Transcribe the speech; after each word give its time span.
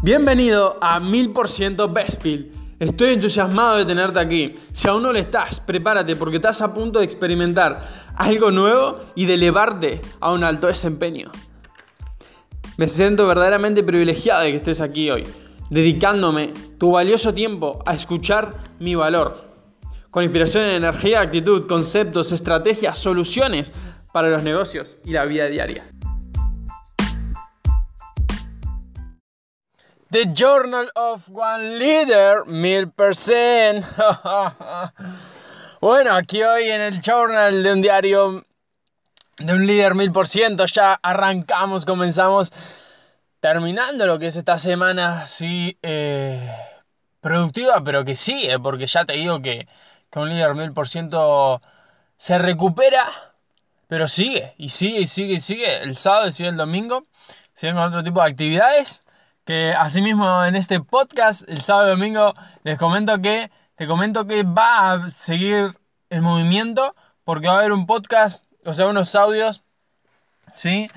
Bienvenido 0.00 0.76
a 0.80 1.00
1000% 1.00 1.92
Bestpill. 1.92 2.52
Estoy 2.78 3.14
entusiasmado 3.14 3.78
de 3.78 3.84
tenerte 3.84 4.20
aquí. 4.20 4.54
Si 4.70 4.86
aún 4.86 5.02
no 5.02 5.12
lo 5.12 5.18
estás, 5.18 5.58
prepárate 5.58 6.14
porque 6.14 6.36
estás 6.36 6.62
a 6.62 6.72
punto 6.72 7.00
de 7.00 7.04
experimentar 7.04 7.88
algo 8.14 8.52
nuevo 8.52 9.00
y 9.16 9.26
de 9.26 9.34
elevarte 9.34 10.00
a 10.20 10.30
un 10.30 10.44
alto 10.44 10.68
desempeño. 10.68 11.32
Me 12.76 12.86
siento 12.86 13.26
verdaderamente 13.26 13.82
privilegiado 13.82 14.42
de 14.42 14.52
que 14.52 14.58
estés 14.58 14.80
aquí 14.80 15.10
hoy, 15.10 15.26
dedicándome 15.68 16.52
tu 16.78 16.92
valioso 16.92 17.34
tiempo 17.34 17.82
a 17.84 17.94
escuchar 17.94 18.54
mi 18.78 18.94
valor. 18.94 19.48
Con 20.12 20.22
inspiración 20.22 20.62
en 20.62 20.76
energía, 20.76 21.22
actitud, 21.22 21.66
conceptos, 21.66 22.30
estrategias, 22.30 23.00
soluciones 23.00 23.72
para 24.12 24.28
los 24.28 24.44
negocios 24.44 24.98
y 25.04 25.10
la 25.10 25.24
vida 25.24 25.48
diaria. 25.48 25.90
The 30.10 30.24
Journal 30.32 30.90
of 30.94 31.28
One 31.28 31.78
Leader, 31.78 32.46
mil 32.46 32.90
percent. 32.90 33.84
bueno, 35.82 36.14
aquí 36.14 36.42
hoy 36.42 36.70
en 36.70 36.80
el 36.80 37.02
Journal 37.02 37.62
de 37.62 37.72
un 37.74 37.82
diario 37.82 38.42
de 39.36 39.52
un 39.52 39.66
líder 39.66 39.94
mil 39.94 40.10
por 40.10 40.26
ciento, 40.26 40.64
ya 40.64 40.94
arrancamos, 40.94 41.84
comenzamos 41.84 42.54
terminando 43.40 44.06
lo 44.06 44.18
que 44.18 44.28
es 44.28 44.36
esta 44.36 44.58
semana, 44.58 45.26
sí, 45.26 45.76
eh, 45.82 46.56
productiva, 47.20 47.84
pero 47.84 48.02
que 48.06 48.16
sigue, 48.16 48.58
porque 48.58 48.86
ya 48.86 49.04
te 49.04 49.12
digo 49.12 49.42
que, 49.42 49.68
que 50.10 50.18
un 50.18 50.30
líder 50.30 50.54
mil 50.54 50.72
por 50.72 50.88
ciento 50.88 51.60
se 52.16 52.38
recupera, 52.38 53.04
pero 53.88 54.08
sigue, 54.08 54.54
y 54.56 54.70
sigue, 54.70 55.00
y 55.00 55.06
sigue, 55.06 55.34
y 55.34 55.40
sigue, 55.40 55.82
el 55.82 55.98
sábado 55.98 56.28
y 56.28 56.32
sigue 56.32 56.48
el 56.48 56.56
domingo, 56.56 57.04
siguen 57.52 57.76
con 57.76 57.84
otro 57.84 58.02
tipo 58.02 58.22
de 58.22 58.30
actividades 58.30 59.02
que 59.48 59.72
asimismo 59.72 60.44
en 60.44 60.56
este 60.56 60.78
podcast 60.78 61.48
el 61.48 61.62
sábado 61.62 61.86
y 61.86 61.90
domingo 61.92 62.34
les 62.64 62.76
comento 62.76 63.22
que 63.22 63.50
te 63.76 63.86
comento 63.86 64.26
que 64.26 64.42
va 64.42 64.92
a 64.92 65.10
seguir 65.10 65.74
el 66.10 66.20
movimiento 66.20 66.94
porque 67.24 67.48
va 67.48 67.54
a 67.54 67.58
haber 67.60 67.72
un 67.72 67.86
podcast, 67.86 68.44
o 68.66 68.74
sea, 68.74 68.88
unos 68.88 69.14
audios, 69.14 69.62
¿sí? 70.52 70.90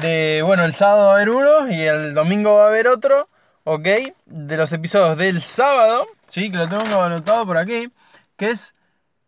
De, 0.00 0.40
bueno, 0.42 0.64
el 0.64 0.72
sábado 0.72 1.08
va 1.08 1.10
a 1.10 1.14
haber 1.16 1.28
uno 1.28 1.70
y 1.70 1.82
el 1.82 2.14
domingo 2.14 2.54
va 2.54 2.64
a 2.64 2.68
haber 2.68 2.88
otro, 2.88 3.28
¿ok? 3.64 3.88
De 4.24 4.56
los 4.56 4.72
episodios 4.72 5.18
del 5.18 5.42
sábado, 5.42 6.06
¿sí? 6.28 6.50
Que 6.50 6.56
lo 6.56 6.66
tengo 6.66 7.02
anotado 7.02 7.44
por 7.44 7.58
aquí, 7.58 7.92
que 8.38 8.52
es, 8.52 8.74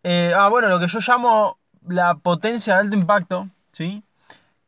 eh, 0.04 0.32
ah, 0.34 0.48
bueno, 0.48 0.68
lo 0.68 0.80
que 0.80 0.88
yo 0.88 1.00
llamo 1.06 1.58
la 1.86 2.14
potencia 2.14 2.76
de 2.76 2.80
alto 2.80 2.96
impacto, 2.96 3.46
¿sí? 3.70 4.02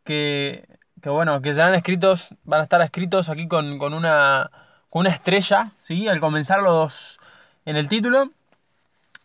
Que 0.05 0.70
que 1.03 1.09
bueno, 1.09 1.41
que 1.41 1.55
serán 1.55 1.75
escritos, 1.75 2.29
van 2.45 2.61
a 2.61 2.63
estar 2.65 2.81
escritos 2.83 3.29
aquí 3.29 3.49
con, 3.49 3.81
una, 3.81 4.51
con 4.91 5.01
una 5.01 5.11
estrella, 5.11 5.71
¿sí? 5.83 6.09
Al 6.09 6.21
comenzar 6.21 6.61
los 6.61 7.19
en 7.65 7.77
el 7.77 7.89
título. 7.89 8.31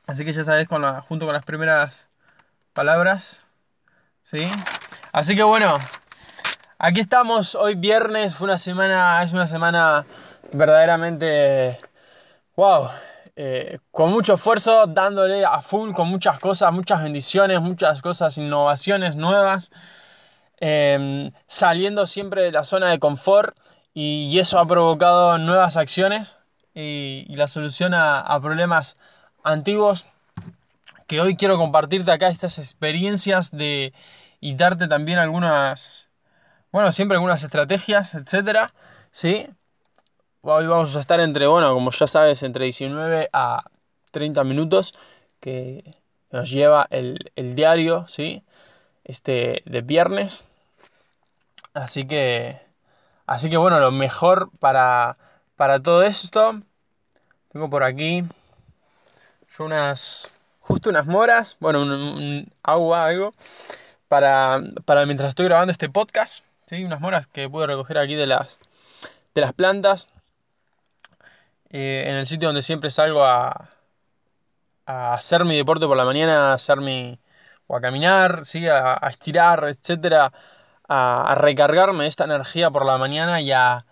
Así 0.07 0.23
que 0.23 0.33
ya 0.33 0.43
sabéis, 0.43 0.67
con 0.67 0.81
la, 0.81 1.01
junto 1.01 1.25
con 1.25 1.33
las 1.33 1.43
primeras 1.43 2.07
palabras, 2.73 3.45
¿sí? 4.23 4.49
Así 5.11 5.35
que 5.35 5.43
bueno, 5.43 5.77
aquí 6.77 6.99
estamos, 6.99 7.55
hoy 7.55 7.75
viernes, 7.75 8.35
fue 8.35 8.45
una 8.45 8.57
semana, 8.57 9.23
es 9.23 9.33
una 9.33 9.47
semana 9.47 10.05
verdaderamente, 10.51 11.79
wow, 12.55 12.89
eh, 13.35 13.79
con 13.91 14.11
mucho 14.11 14.35
esfuerzo, 14.35 14.85
dándole 14.87 15.43
a 15.43 15.61
full, 15.61 15.93
con 15.93 16.07
muchas 16.07 16.39
cosas, 16.39 16.71
muchas 16.71 17.01
bendiciones, 17.01 17.59
muchas 17.59 18.01
cosas, 18.01 18.37
innovaciones 18.37 19.15
nuevas. 19.15 19.71
Em, 20.59 21.31
saliendo 21.47 22.07
siempre 22.07 22.43
de 22.43 22.51
la 22.51 22.63
zona 22.63 22.89
de 22.89 22.99
confort 22.99 23.57
y, 23.93 24.39
eso 24.39 24.57
ha 24.59 24.65
provocado 24.65 25.37
nuevas 25.37 25.77
acciones 25.77 26.37
y, 26.73 27.25
la 27.35 27.47
solución 27.47 27.93
a, 27.93 28.39
problemas 28.41 28.97
antiguos 29.43 30.05
que 31.07 31.21
hoy 31.21 31.35
quiero 31.35 31.57
compartirte 31.57 32.11
acá 32.11 32.29
estas 32.29 32.57
experiencias 32.57 33.51
de, 33.51 33.93
y 34.39 34.55
darte 34.55 34.87
también 34.87 35.19
algunas, 35.19 36.09
bueno, 36.71 36.91
siempre 36.91 37.15
algunas 37.17 37.43
estrategias, 37.43 38.15
etcétera, 38.15 38.71
¿sí? 39.11 39.47
Hoy 40.41 40.67
vamos 40.67 40.95
a 40.95 40.99
estar 40.99 41.19
entre, 41.19 41.47
bueno, 41.47 41.73
como 41.73 41.91
ya 41.91 42.07
sabes, 42.07 42.43
entre 42.43 42.65
19 42.65 43.29
a 43.33 43.63
30 44.11 44.43
minutos 44.43 44.93
que 45.39 45.83
nos 46.31 46.49
lleva 46.51 46.87
el, 46.91 47.31
el 47.35 47.55
diario, 47.55 48.07
¿sí? 48.07 48.43
Este, 49.05 49.61
de 49.65 49.81
viernes. 49.81 50.43
Así 51.73 52.05
que, 52.05 52.59
así 53.25 53.49
que 53.49 53.57
bueno, 53.57 53.79
lo 53.79 53.91
mejor 53.91 54.49
para, 54.59 55.15
para 55.55 55.81
todo 55.81 56.03
esto, 56.03 56.61
tengo 57.51 57.69
por 57.69 57.83
aquí 57.83 58.23
yo 59.57 59.65
unas, 59.65 60.29
justo 60.59 60.89
unas 60.89 61.05
moras, 61.05 61.57
bueno, 61.59 61.81
un, 61.81 62.51
agua, 62.63 63.05
algo, 63.05 63.33
para, 64.07 64.59
para 64.85 65.05
mientras 65.05 65.29
estoy 65.29 65.45
grabando 65.45 65.71
este 65.71 65.89
podcast, 65.89 66.43
¿sí? 66.65 66.83
unas 66.83 66.99
moras 66.99 67.27
que 67.27 67.49
puedo 67.49 67.67
recoger 67.67 67.97
aquí 67.97 68.15
de 68.15 68.27
las, 68.27 68.59
de 69.33 69.41
las 69.41 69.53
plantas, 69.53 70.07
eh, 71.69 72.05
en 72.07 72.15
el 72.15 72.27
sitio 72.27 72.49
donde 72.49 72.61
siempre 72.61 72.89
salgo 72.89 73.23
a, 73.23 73.69
a 74.85 75.13
hacer 75.13 75.45
mi 75.45 75.55
deporte 75.55 75.87
por 75.87 75.97
la 75.97 76.05
mañana, 76.05 76.51
a 76.51 76.53
hacer 76.53 76.77
mi, 76.77 77.19
o 77.67 77.75
a 77.75 77.81
caminar, 77.81 78.45
¿sí? 78.45 78.67
a, 78.67 78.95
estirar, 79.09 79.65
etcétera, 79.65 80.31
a, 80.87 81.35
recargarme 81.37 82.07
esta 82.07 82.25
energía 82.25 82.69
por 82.71 82.85
la 82.85 82.97
mañana 82.97 83.41
y 83.41 83.51
a, 83.51 83.85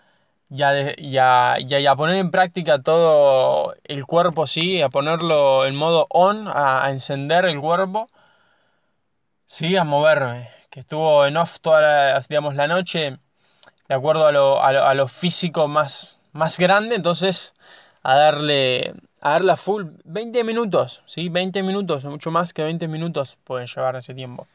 poner 1.97 2.17
en 2.17 2.31
práctica 2.31 2.81
todo 2.81 3.75
el 3.84 4.06
cuerpo, 4.06 4.47
¿sí? 4.47 4.81
a 4.81 4.89
ponerlo 4.89 5.66
en 5.66 5.75
modo 5.75 6.07
on, 6.09 6.47
a, 6.47 6.89
encender 6.89 7.45
el 7.45 7.59
cuerpo, 7.59 8.07
¿sí? 9.45 9.75
a 9.78 9.84
moverme, 9.84 10.50
que 10.69 10.81
estuvo 10.81 11.25
en 11.25 11.38
off 11.38 11.59
toda 11.59 11.81
la, 11.81 12.19
digamos, 12.28 12.55
la 12.55 12.67
noche, 12.67 13.17
de 13.88 13.95
acuerdo 13.95 14.28
a 14.28 14.31
lo, 14.31 14.61
a 14.63 14.94
lo, 14.94 15.07
físico 15.07 15.67
más, 15.67 16.17
más 16.31 16.57
grande, 16.57 16.95
entonces 16.95 17.53
a 18.03 18.16
darle, 18.16 18.94
a 19.23 19.56
full 19.56 19.85
20 20.03 20.44
minutos, 20.44 21.01
¿sí? 21.06 21.29
20 21.29 21.63
minutos, 21.63 22.03
mucho 22.03 22.29
más 22.29 22.51
que 22.53 22.63
20 22.63 22.89
minutos 22.89 23.38
pueden 23.45 23.67
llevar 23.67 23.95
ese 23.95 24.13
tiempo. 24.13 24.47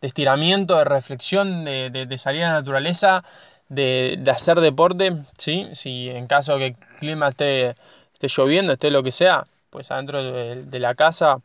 De 0.00 0.06
estiramiento, 0.06 0.78
de 0.78 0.84
reflexión, 0.84 1.64
de, 1.66 1.90
de, 1.90 2.18
salir 2.18 2.44
a 2.44 2.48
la 2.48 2.52
naturaleza, 2.54 3.22
de, 3.68 4.16
de, 4.18 4.30
hacer 4.30 4.60
deporte, 4.60 5.14
¿sí? 5.36 5.68
Si 5.72 6.08
en 6.08 6.26
caso 6.26 6.56
que 6.56 6.68
el 6.68 6.76
clima 6.98 7.28
esté, 7.28 7.74
esté 8.14 8.28
lloviendo, 8.28 8.72
esté 8.72 8.90
lo 8.90 9.02
que 9.02 9.12
sea, 9.12 9.46
pues 9.68 9.90
adentro 9.90 10.22
de, 10.22 10.78
la 10.78 10.94
casa 10.94 11.40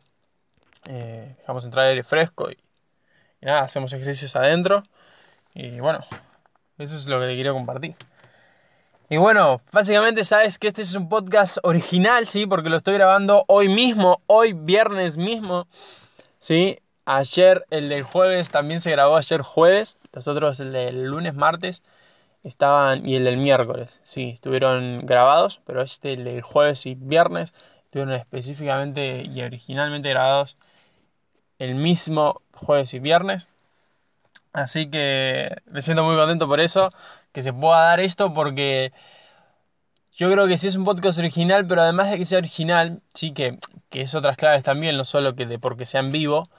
eh, 0.88 1.34
dejamos 1.38 1.66
entrar 1.66 1.86
aire 1.86 2.02
fresco 2.02 2.50
y, 2.50 2.56
y 3.42 3.46
nada, 3.46 3.60
hacemos 3.60 3.92
ejercicios 3.92 4.36
adentro. 4.36 4.84
Y 5.54 5.80
bueno, 5.80 6.00
eso 6.78 6.96
es 6.96 7.06
lo 7.06 7.20
que 7.20 7.26
te 7.26 7.34
quiero 7.34 7.52
compartir. 7.52 7.94
Y 9.12 9.16
bueno, 9.16 9.60
básicamente 9.72 10.24
sabes 10.24 10.56
que 10.56 10.68
este 10.68 10.82
es 10.82 10.94
un 10.94 11.08
podcast 11.08 11.58
original, 11.64 12.28
¿sí? 12.28 12.46
Porque 12.46 12.68
lo 12.68 12.76
estoy 12.76 12.94
grabando 12.94 13.44
hoy 13.48 13.68
mismo, 13.68 14.22
hoy 14.28 14.52
viernes 14.52 15.16
mismo, 15.16 15.66
¿sí? 16.38 16.78
Ayer, 17.06 17.66
el 17.70 17.88
del 17.88 18.04
jueves, 18.04 18.52
también 18.52 18.80
se 18.80 18.92
grabó 18.92 19.16
ayer 19.16 19.42
jueves. 19.42 19.96
Los 20.12 20.28
otros, 20.28 20.60
el 20.60 20.72
del 20.72 21.06
lunes, 21.06 21.34
martes, 21.34 21.82
estaban, 22.44 23.04
y 23.04 23.16
el 23.16 23.24
del 23.24 23.36
miércoles, 23.38 23.98
sí, 24.04 24.30
estuvieron 24.30 25.04
grabados. 25.06 25.60
Pero 25.66 25.82
este, 25.82 26.12
el 26.12 26.22
del 26.22 26.42
jueves 26.42 26.86
y 26.86 26.94
viernes, 26.94 27.52
estuvieron 27.86 28.14
específicamente 28.14 29.24
y 29.24 29.42
originalmente 29.42 30.08
grabados 30.08 30.56
el 31.58 31.74
mismo 31.74 32.42
jueves 32.54 32.94
y 32.94 33.00
viernes. 33.00 33.48
Así 34.52 34.88
que 34.88 35.56
me 35.66 35.82
siento 35.82 36.04
muy 36.04 36.14
contento 36.14 36.46
por 36.46 36.60
eso 36.60 36.92
que 37.32 37.42
se 37.42 37.52
pueda 37.52 37.80
dar 37.82 38.00
esto 38.00 38.32
porque 38.32 38.92
yo 40.20 40.30
creo 40.30 40.46
que 40.46 40.58
sí 40.58 40.66
es 40.66 40.76
un 40.76 40.84
podcast 40.84 41.18
original, 41.18 41.66
pero 41.66 41.82
además 41.82 42.10
de 42.10 42.18
que 42.18 42.24
sea 42.26 42.38
original, 42.38 43.00
sí 43.14 43.32
que, 43.32 43.58
es 43.90 44.14
otras 44.14 44.36
claves 44.36 44.62
también, 44.62 44.96
no 44.96 45.04
solo 45.04 45.34
que 45.34 45.46
de 45.46 45.58
porque 45.58 45.86
sea 45.86 46.00
en 46.00 46.12
vivo, 46.12 46.50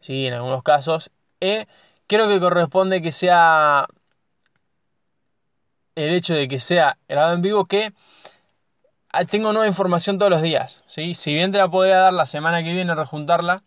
sí, 0.00 0.26
en 0.26 0.34
algunos 0.34 0.62
casos, 0.62 1.10
eh, 1.40 1.66
creo 2.06 2.28
que 2.28 2.40
corresponde 2.40 3.02
que 3.02 3.12
sea 3.12 3.86
el 5.96 6.14
hecho 6.14 6.34
de 6.34 6.48
que 6.48 6.60
sea 6.60 6.96
grabado 7.08 7.34
en 7.34 7.42
vivo 7.42 7.66
que 7.66 7.92
ah, 9.10 9.24
tengo 9.24 9.52
nueva 9.52 9.66
información 9.68 10.18
todos 10.18 10.30
los 10.30 10.42
días, 10.42 10.82
¿sí? 10.86 11.14
Si 11.14 11.34
bien 11.34 11.52
te 11.52 11.58
la 11.58 11.68
podría 11.70 11.98
dar 11.98 12.12
la 12.14 12.26
semana 12.26 12.62
que 12.62 12.72
viene, 12.72 12.94
rejuntarla, 12.94 13.62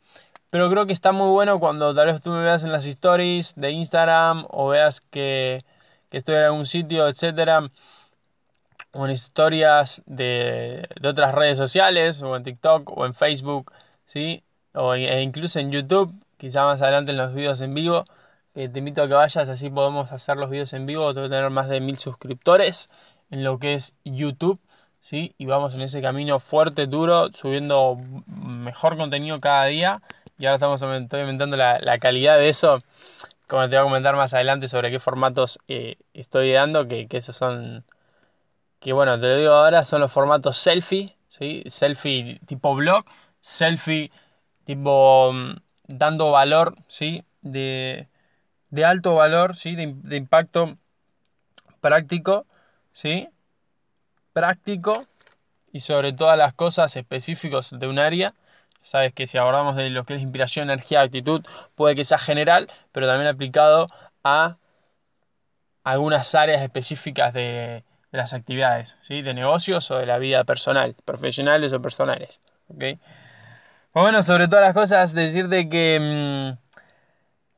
pero 0.50 0.70
creo 0.70 0.86
que 0.88 0.94
está 0.94 1.12
muy 1.12 1.30
bueno 1.30 1.60
cuando 1.60 1.94
tal 1.94 2.08
vez 2.08 2.22
tú 2.22 2.32
me 2.32 2.44
veas 2.44 2.64
en 2.64 2.72
las 2.72 2.86
stories 2.86 3.54
de 3.56 3.72
Instagram 3.72 4.46
o 4.50 4.70
veas 4.70 5.02
que 5.02 5.64
que 6.14 6.20
estoy 6.20 6.36
en 6.36 6.44
algún 6.44 6.68
sitio, 6.68 7.08
etcétera, 7.08 7.72
o 8.92 9.06
en 9.06 9.12
historias 9.12 10.04
de, 10.06 10.88
otras 11.04 11.34
redes 11.34 11.58
sociales, 11.58 12.22
o 12.22 12.36
en 12.36 12.44
TikTok, 12.44 12.96
o 12.96 13.08
en 13.08 13.16
Facebook, 13.16 13.72
¿sí? 14.06 14.44
O 14.74 14.94
e 14.94 15.24
incluso 15.24 15.60
en 15.60 15.72
YouTube, 15.72 16.14
quizá 16.38 16.66
más 16.66 16.84
adelante 16.84 17.14
en 17.14 17.18
los 17.18 17.34
videos 17.34 17.62
en 17.62 17.74
vivo. 17.74 18.06
te 18.54 18.66
invito 18.78 19.02
a 19.02 19.08
que 19.08 19.16
vayas, 19.16 19.50
así 19.50 19.72
podemos 19.72 20.12
hacer 20.12 20.38
los 20.38 20.52
videos 20.52 20.74
en 20.74 20.86
vivo. 20.86 21.12
Tengo 21.16 21.26
que 21.28 21.36
tener 21.36 21.50
más 21.50 21.68
de 21.68 21.82
mil 21.82 21.98
suscriptores 21.98 22.90
en 23.32 23.44
lo 23.44 23.58
que 23.58 23.74
es 23.74 23.96
YouTube, 24.06 24.60
¿sí? 25.02 25.34
Y 25.40 25.48
vamos 25.48 25.74
en 25.74 25.82
ese 25.82 26.00
camino 26.04 26.40
fuerte, 26.40 26.86
duro, 26.86 27.32
subiendo 27.34 27.98
mejor 28.28 28.98
contenido 28.98 29.42
cada 29.42 29.66
día. 29.66 30.02
Y 30.38 30.46
ahora 30.46 30.58
estamos 30.58 30.84
aumentando 30.84 31.58
la, 31.58 31.80
la 31.80 31.98
calidad 31.98 32.38
de 32.38 32.50
eso 32.50 32.82
como 33.48 33.64
te 33.70 33.76
voy 33.76 33.78
a 33.78 33.84
comentar 33.84 34.16
más 34.16 34.34
adelante 34.34 34.68
sobre 34.68 34.92
qué 34.92 35.00
formatos 35.00 35.60
eh, 35.68 35.98
estoy 36.14 36.52
dando, 36.52 36.88
que, 36.88 37.08
que, 37.08 37.18
esos 37.18 37.36
son, 37.36 37.86
que 38.80 38.94
bueno, 38.94 39.20
te 39.20 39.28
lo 39.28 39.38
digo 39.38 39.54
ahora, 39.54 39.86
son 39.86 40.02
los 40.02 40.12
formatos 40.12 40.58
selfie, 40.58 41.16
¿sí? 41.28 41.64
Selfie 41.68 42.40
tipo 42.46 42.76
blog, 42.76 43.06
selfie 43.42 44.12
tipo 44.66 45.32
mm, 45.34 45.56
dando 45.88 46.32
valor, 46.32 46.76
¿sí? 46.88 47.24
De, 47.42 48.08
de 48.70 48.86
alto 48.86 49.16
valor, 49.16 49.56
¿sí? 49.56 49.76
De, 49.76 49.94
de, 49.96 50.18
impacto 50.18 50.78
práctico, 51.82 52.46
¿sí? 52.92 53.30
Práctico 54.34 54.94
y 55.72 55.82
sobre 55.82 56.14
todas 56.14 56.38
las 56.38 56.54
cosas 56.54 56.96
específicas 56.96 57.72
de 57.78 57.88
un 57.88 58.00
área 58.00 58.34
Sabes 58.84 59.14
que 59.14 59.28
si 59.28 59.38
abordamos 59.38 59.76
de 59.76 59.90
lo 59.90 60.04
que 60.04 60.16
es 60.16 60.22
inspiración, 60.22 60.70
energía, 60.70 61.02
actitud, 61.02 61.44
puede 61.76 61.96
que 61.96 62.04
sea 62.04 62.20
general, 62.20 62.70
pero 62.92 63.08
también 63.08 63.28
aplicado 63.28 63.88
a 64.24 64.58
algunas 65.84 66.36
áreas 66.36 66.62
específicas 66.62 67.34
de, 67.34 67.84
las 68.12 68.34
actividades, 68.34 68.96
¿sí? 69.02 69.22
de 69.24 69.34
negocios 69.34 69.90
o 69.90 69.98
de 69.98 70.06
la 70.06 70.20
vida 70.20 70.44
personal, 70.44 70.96
profesionales 71.04 71.74
o 71.74 71.82
personales. 71.82 72.42
¿okay? 72.68 73.00
Pues 73.92 74.04
bueno, 74.04 74.22
sobre 74.22 74.48
todas 74.48 74.64
las 74.64 74.74
cosas, 74.74 75.14
decirte 75.14 75.68
que, 75.68 76.00
mm, 76.00 76.58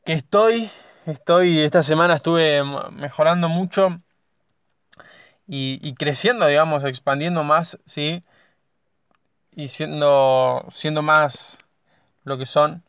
que 0.06 0.14
estoy, 0.14 0.70
estoy, 1.06 1.60
esta 1.60 1.84
semana 1.84 2.16
estuve 2.16 2.64
mejorando 2.92 3.50
mucho 3.50 3.98
y, 5.46 5.80
y 5.84 5.94
creciendo, 5.96 6.48
digamos, 6.48 6.84
expandiendo 6.86 7.44
más, 7.44 7.78
¿sí? 7.86 8.24
Y 9.56 9.70
siendo, 9.70 10.66
siendo 10.70 11.02
más 11.02 11.60
lo 12.24 12.38
que 12.38 12.46
son 12.46 12.84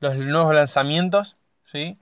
los 0.00 0.16
nuevos 0.16 0.54
lanzamientos, 0.54 1.36
¿sí? 1.64 1.98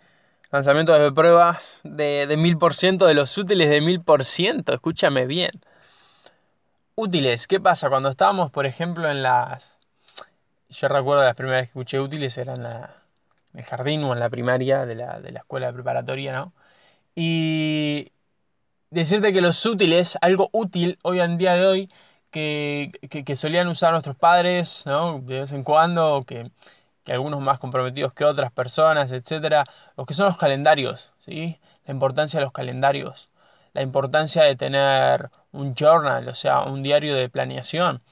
Lanzamientos 0.50 1.00
de 1.00 1.10
pruebas 1.10 1.80
de, 1.84 2.26
de 2.26 2.36
1000%, 2.36 3.06
de 3.06 3.14
los 3.14 3.36
útiles 3.38 3.70
de 3.70 3.80
1000%, 3.80 4.74
escúchame 4.74 5.26
bien. 5.26 5.50
Útiles, 6.96 7.46
¿qué 7.46 7.58
pasa? 7.58 7.88
Cuando 7.88 8.08
estábamos, 8.08 8.50
por 8.50 8.66
ejemplo, 8.66 9.10
en 9.10 9.22
las... 9.22 9.78
Yo 10.68 10.88
recuerdo 10.88 11.24
las 11.24 11.34
primeras 11.34 11.62
que 11.62 11.66
escuché 11.68 12.00
útiles 12.00 12.36
eran 12.38 12.64
en, 12.66 12.84
el 13.54 13.64
jardín 13.64 14.04
o 14.04 14.12
en 14.12 14.20
la 14.20 14.28
primaria 14.28 14.86
de 14.86 14.94
la, 14.96 15.20
de 15.20 15.32
la 15.32 15.40
escuela 15.40 15.72
preparatoria, 15.72 16.32
¿no? 16.32 16.52
Y 17.16 18.12
decirte 18.90 19.32
que 19.32 19.40
los 19.40 19.64
útiles, 19.66 20.18
algo 20.20 20.50
útil 20.52 20.98
hoy 21.02 21.20
en 21.20 21.38
día 21.38 21.54
de 21.54 21.66
hoy, 21.66 21.90
que, 22.34 23.36
solían 23.36 23.68
usar 23.68 23.92
nuestros 23.92 24.16
padres, 24.16 24.84
¿no? 24.86 25.20
De 25.20 25.40
vez 25.40 25.52
en 25.52 25.62
cuando, 25.62 26.24
que, 26.26 26.50
algunos 27.06 27.40
más 27.40 27.58
comprometidos 27.58 28.12
que 28.12 28.24
otras 28.24 28.50
personas, 28.50 29.12
etc. 29.12 29.64
Los 29.96 30.06
que 30.06 30.14
son 30.14 30.26
los 30.26 30.36
calendarios, 30.36 31.10
¿sí? 31.24 31.60
La 31.86 31.92
importancia 31.94 32.40
de 32.40 32.44
los 32.44 32.52
calendarios, 32.52 33.30
la 33.72 33.82
importancia 33.82 34.42
de 34.42 34.56
tener 34.56 35.30
un 35.52 35.74
journal, 35.74 36.28
o 36.28 36.34
sea, 36.34 36.62
un 36.62 36.82
diario 36.82 37.14
de 37.14 37.28
planeación. 37.28 38.02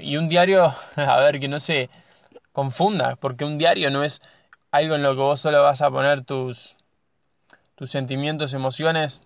Y 0.00 0.16
un 0.16 0.28
diario, 0.28 0.74
a 0.96 1.20
ver, 1.20 1.38
que 1.40 1.48
no 1.48 1.60
se 1.60 1.90
confunda, 2.52 3.16
porque 3.16 3.44
un 3.44 3.58
diario 3.58 3.90
no 3.90 4.04
es 4.04 4.22
algo 4.72 4.96
en 4.96 5.02
lo 5.02 5.10
que 5.14 5.20
vos 5.20 5.40
solo 5.40 5.62
vas 5.62 5.82
a 5.82 5.90
poner 5.90 6.24
tus, 6.24 6.76
tus 7.76 7.90
sentimientos, 7.90 8.54
emociones, 8.54 9.20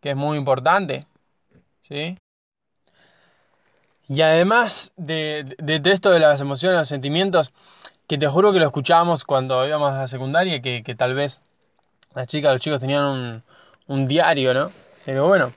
que 0.00 0.10
es 0.10 0.16
muy 0.16 0.38
importante, 0.38 1.06
¿sí? 1.80 2.16
Y 4.08 4.20
además 4.22 4.92
de, 4.96 5.56
de, 5.58 5.80
esto 5.90 6.10
de 6.10 6.20
las 6.20 6.40
emociones, 6.40 6.78
los 6.78 6.88
sentimientos, 6.88 7.52
que 8.06 8.18
te 8.18 8.26
juro 8.28 8.52
que 8.52 8.58
lo 8.58 8.66
escuchábamos 8.66 9.24
cuando 9.24 9.66
íbamos 9.66 9.92
a 9.92 10.06
secundaria, 10.06 10.60
que, 10.60 10.82
que 10.82 10.94
tal 10.94 11.14
vez 11.14 11.40
las 12.14 12.26
chicas, 12.26 12.52
los 12.52 12.60
chicos 12.60 12.80
tenían 12.80 13.04
un, 13.04 13.42
un, 13.86 14.08
diario, 14.08 14.52
¿no? 14.54 14.70
Pero 15.06 15.28
bueno, 15.28 15.50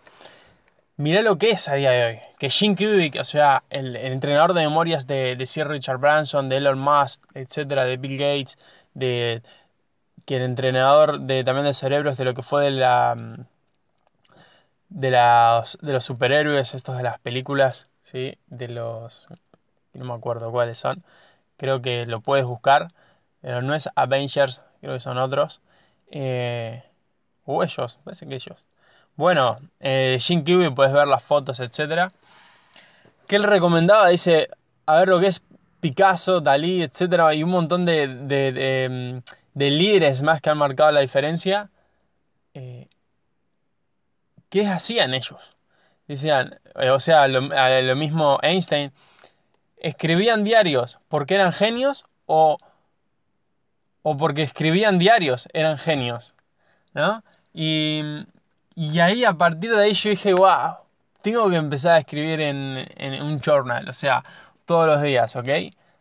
mirá 0.98 1.22
lo 1.22 1.38
que 1.38 1.52
es 1.52 1.68
a 1.70 1.76
día 1.76 1.92
de 1.92 2.06
hoy. 2.06 2.20
Que 2.40 2.50
Jim 2.50 2.76
Kubick, 2.76 3.18
o 3.20 3.24
sea, 3.24 3.64
el, 3.70 3.96
el 3.96 4.14
entrenador 4.14 4.54
de 4.54 4.62
memorias 4.62 5.08
de, 5.08 5.36
de, 5.36 5.46
Sir 5.46 5.68
Richard 5.68 5.98
Branson, 6.00 6.50
de 6.50 6.58
Elon 6.58 6.80
Musk, 6.80 7.24
etcétera, 7.34 7.86
de 7.86 7.98
Bill 7.98 8.18
Gates, 8.18 8.58
de 8.94 9.42
que 10.26 10.38
el 10.38 10.44
entrenador 10.44 11.22
de, 11.22 11.44
también 11.44 11.66
de 11.66 11.74
cerebros 11.74 12.18
de 12.18 12.26
lo 12.26 12.34
que 12.34 12.42
fue 12.42 12.66
de 12.66 12.72
la 12.72 13.16
de, 14.90 15.10
de 15.10 15.94
los 15.94 16.06
superhéroes, 16.06 16.74
estos 16.74 16.98
de 16.98 17.04
las 17.04 17.20
películas, 17.20 17.88
¿sí? 18.06 18.38
De 18.48 18.68
los... 18.70 19.28
no 19.94 20.06
me 20.06 20.14
acuerdo 20.14 20.52
cuáles 20.52 20.78
son. 20.78 21.04
Creo 21.58 21.82
que 21.82 22.06
lo 22.06 22.22
puedes 22.22 22.46
buscar. 22.46 22.90
Pero 23.42 23.62
no 23.62 23.76
es 23.76 23.90
Avengers, 23.96 24.64
creo 24.80 24.94
que 24.94 25.00
son 25.00 25.18
otros. 25.18 25.62
Eh, 26.10 26.84
o 27.46 27.64
ellos, 27.64 28.00
parece 28.04 28.28
que 28.28 28.36
ellos. 28.36 28.58
Bueno, 29.16 29.60
eh, 29.80 30.18
Jim 30.20 30.44
Cuban, 30.44 30.76
puedes 30.76 30.94
ver 30.94 31.08
las 31.08 31.24
fotos, 31.24 31.60
etc. 31.60 32.12
Que 33.28 33.36
él 33.36 33.44
recomendaba, 33.44 34.08
dice, 34.10 34.50
a 34.86 34.98
ver 34.98 35.10
lo 35.10 35.20
que 35.20 35.28
es 35.28 35.44
Picasso, 35.80 36.42
Dalí, 36.42 36.82
etc. 36.82 37.34
Y 37.34 37.44
un 37.44 37.52
montón 37.52 37.86
de, 37.86 38.08
de, 38.08 39.22
de, 39.54 39.70
líderes 39.70 40.22
más 40.22 40.42
que 40.42 40.50
han 40.50 40.58
marcado 40.58 40.92
la 40.92 41.02
diferencia. 41.02 41.70
Eh, 42.54 42.88
¿Qué 44.50 44.68
hacían 44.68 45.14
ellos? 45.14 45.55
Decían, 46.08 46.60
eh, 46.76 46.90
o 46.90 47.00
sea, 47.00 47.28
lo, 47.28 47.96
mismo 47.96 48.40
Einstein, 48.42 48.92
escribían 49.78 50.44
diarios 50.44 51.00
porque 51.08 51.36
eran 51.36 51.52
genios 51.52 52.06
o, 52.26 52.58
o 54.04 54.18
porque 54.18 54.44
escribían 54.44 55.00
diarios 55.00 55.48
eran 55.54 55.78
genios, 55.78 56.36
¿no? 56.94 57.24
Y, 57.54 58.02
y, 58.76 59.00
ahí 59.00 59.26
a 59.26 59.34
partir 59.34 59.72
de 59.76 59.84
ahí 59.84 59.94
yo 59.94 60.10
dije, 60.10 60.34
wow, 60.34 60.76
tengo 61.22 61.50
que 61.50 61.56
empezar 61.56 61.94
a 61.94 62.00
escribir 62.00 62.42
en, 62.42 62.86
en 62.98 63.24
un 63.24 63.40
journal, 63.42 63.88
o 63.88 63.94
sea, 63.94 64.24
todos 64.66 64.88
los 64.88 65.02
días, 65.02 65.36
¿ok? 65.36 65.48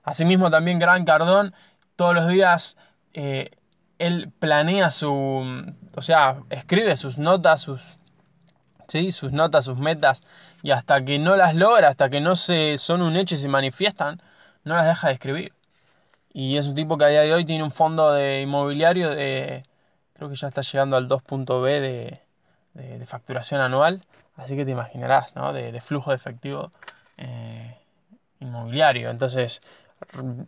Asimismo 0.03 0.51
también 0.51 0.79
Gran 0.79 1.05
Cardón, 1.05 1.55
todos 1.97 2.15
los 2.15 2.29
días 2.29 2.77
eh, 3.15 3.51
él 3.99 4.31
planea 4.39 4.91
su, 4.91 5.73
o 5.95 6.03
sea, 6.03 6.39
escribe 6.51 6.97
sus 6.97 7.17
notas, 7.17 7.63
sus 7.63 7.97
¿sí? 8.89 9.13
sus 9.13 9.33
notas, 9.33 9.65
sus 9.65 9.79
metas, 9.79 10.23
y 10.63 10.71
hasta 10.71 11.05
que 11.05 11.19
no 11.19 11.37
las 11.37 11.55
logra, 11.55 11.89
hasta 11.89 12.11
que 12.11 12.21
no 12.21 12.37
se, 12.37 12.79
son 12.79 13.03
un 13.03 13.17
hecho 13.17 13.35
y 13.35 13.39
se 13.39 13.49
manifiestan, 13.49 14.23
no 14.65 14.77
las 14.77 14.87
deja 14.87 15.09
de 15.09 15.15
escribir. 15.15 15.53
Y 16.33 16.57
es 16.57 16.67
un 16.67 16.75
tipo 16.75 16.99
que 16.99 17.05
a 17.05 17.09
día 17.09 17.21
de 17.23 17.33
hoy 17.33 17.45
tiene 17.45 17.63
un 17.65 17.71
fondo 17.71 18.13
de 18.13 18.43
inmobiliario 18.43 19.11
de, 19.11 19.63
creo 20.15 20.29
que 20.29 20.37
ya 20.37 20.49
está 20.49 20.63
llegando 20.63 20.97
al 20.97 21.09
2.b 21.09 21.81
de, 21.81 22.21
de, 22.75 23.07
facturación 23.07 23.61
anual, 23.61 24.05
así 24.37 24.57
que 24.57 24.65
te 24.65 24.73
imaginarás, 24.73 25.37
¿no? 25.37 25.53
De, 25.53 25.81
flujo 25.81 26.11
de 26.11 26.17
efectivo 26.17 26.73
eh, 27.19 27.79
inmobiliario. 28.41 29.11
Entonces, 29.11 29.63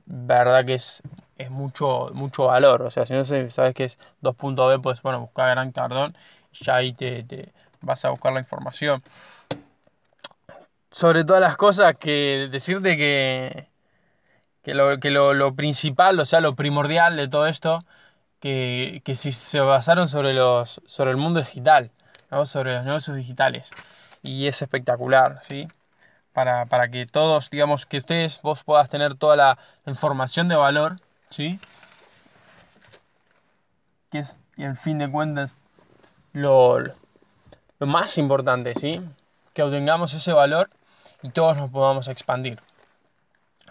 verdad 0.06 0.64
que 0.64 0.74
es, 0.74 1.02
es 1.38 1.50
mucho, 1.50 2.10
mucho 2.12 2.46
valor. 2.46 2.82
O 2.82 2.90
sea, 2.90 3.06
si 3.06 3.14
no 3.14 3.24
sabes 3.24 3.74
que 3.74 3.84
es 3.84 3.98
2.b, 4.22 4.80
pues 4.80 5.02
bueno, 5.02 5.20
buscar 5.20 5.50
Gran 5.50 5.72
Cardón, 5.72 6.16
ya 6.52 6.76
ahí 6.76 6.92
te 6.92 7.52
vas 7.80 8.04
a 8.04 8.10
buscar 8.10 8.32
la 8.32 8.40
información. 8.40 9.02
Sobre 10.90 11.24
todas 11.24 11.42
las 11.42 11.56
cosas, 11.56 11.96
que 11.98 12.48
decirte 12.50 12.96
que, 12.96 13.68
que, 14.62 14.74
lo, 14.74 14.98
que 14.98 15.10
lo, 15.10 15.54
principal, 15.54 16.18
o 16.18 16.24
sea, 16.24 16.40
lo 16.40 16.56
primordial 16.56 17.16
de 17.16 17.28
todo 17.28 17.46
esto, 17.46 17.84
que, 18.40 19.02
que 19.04 19.14
si 19.14 19.32
se 19.32 19.60
basaron 19.60 20.08
sobre, 20.08 20.32
los, 20.32 20.80
sobre 20.86 21.10
el 21.10 21.16
mundo 21.16 21.40
digital, 21.40 21.90
sobre 22.44 22.74
los 22.74 22.84
negocios 22.84 23.16
digitales. 23.16 23.70
Y 24.22 24.46
es 24.46 24.60
espectacular, 24.62 25.40
¿sí? 25.42 25.68
Para, 26.32 26.66
para, 26.66 26.90
que 26.90 27.06
todos, 27.06 27.48
digamos, 27.50 27.86
que 27.86 27.98
ustedes, 27.98 28.40
vos 28.42 28.62
puedas 28.64 28.90
tener 28.90 29.14
toda 29.14 29.36
la 29.36 29.58
información 29.86 30.48
de 30.48 30.56
valor, 30.56 31.00
¿sí? 31.30 31.58
Que 34.10 34.18
es, 34.18 34.36
y 34.56 34.64
en 34.64 34.76
fin 34.76 34.98
de 34.98 35.10
cuentas, 35.10 35.52
lo, 36.32 36.84
lo 37.78 37.86
más 37.86 38.18
importante, 38.18 38.74
¿sí? 38.74 39.00
Que 39.54 39.62
obtengamos 39.62 40.14
ese 40.14 40.32
valor 40.32 40.70
y 41.22 41.30
todos 41.30 41.56
nos 41.56 41.70
podamos 41.70 42.08
expandir. 42.08 42.58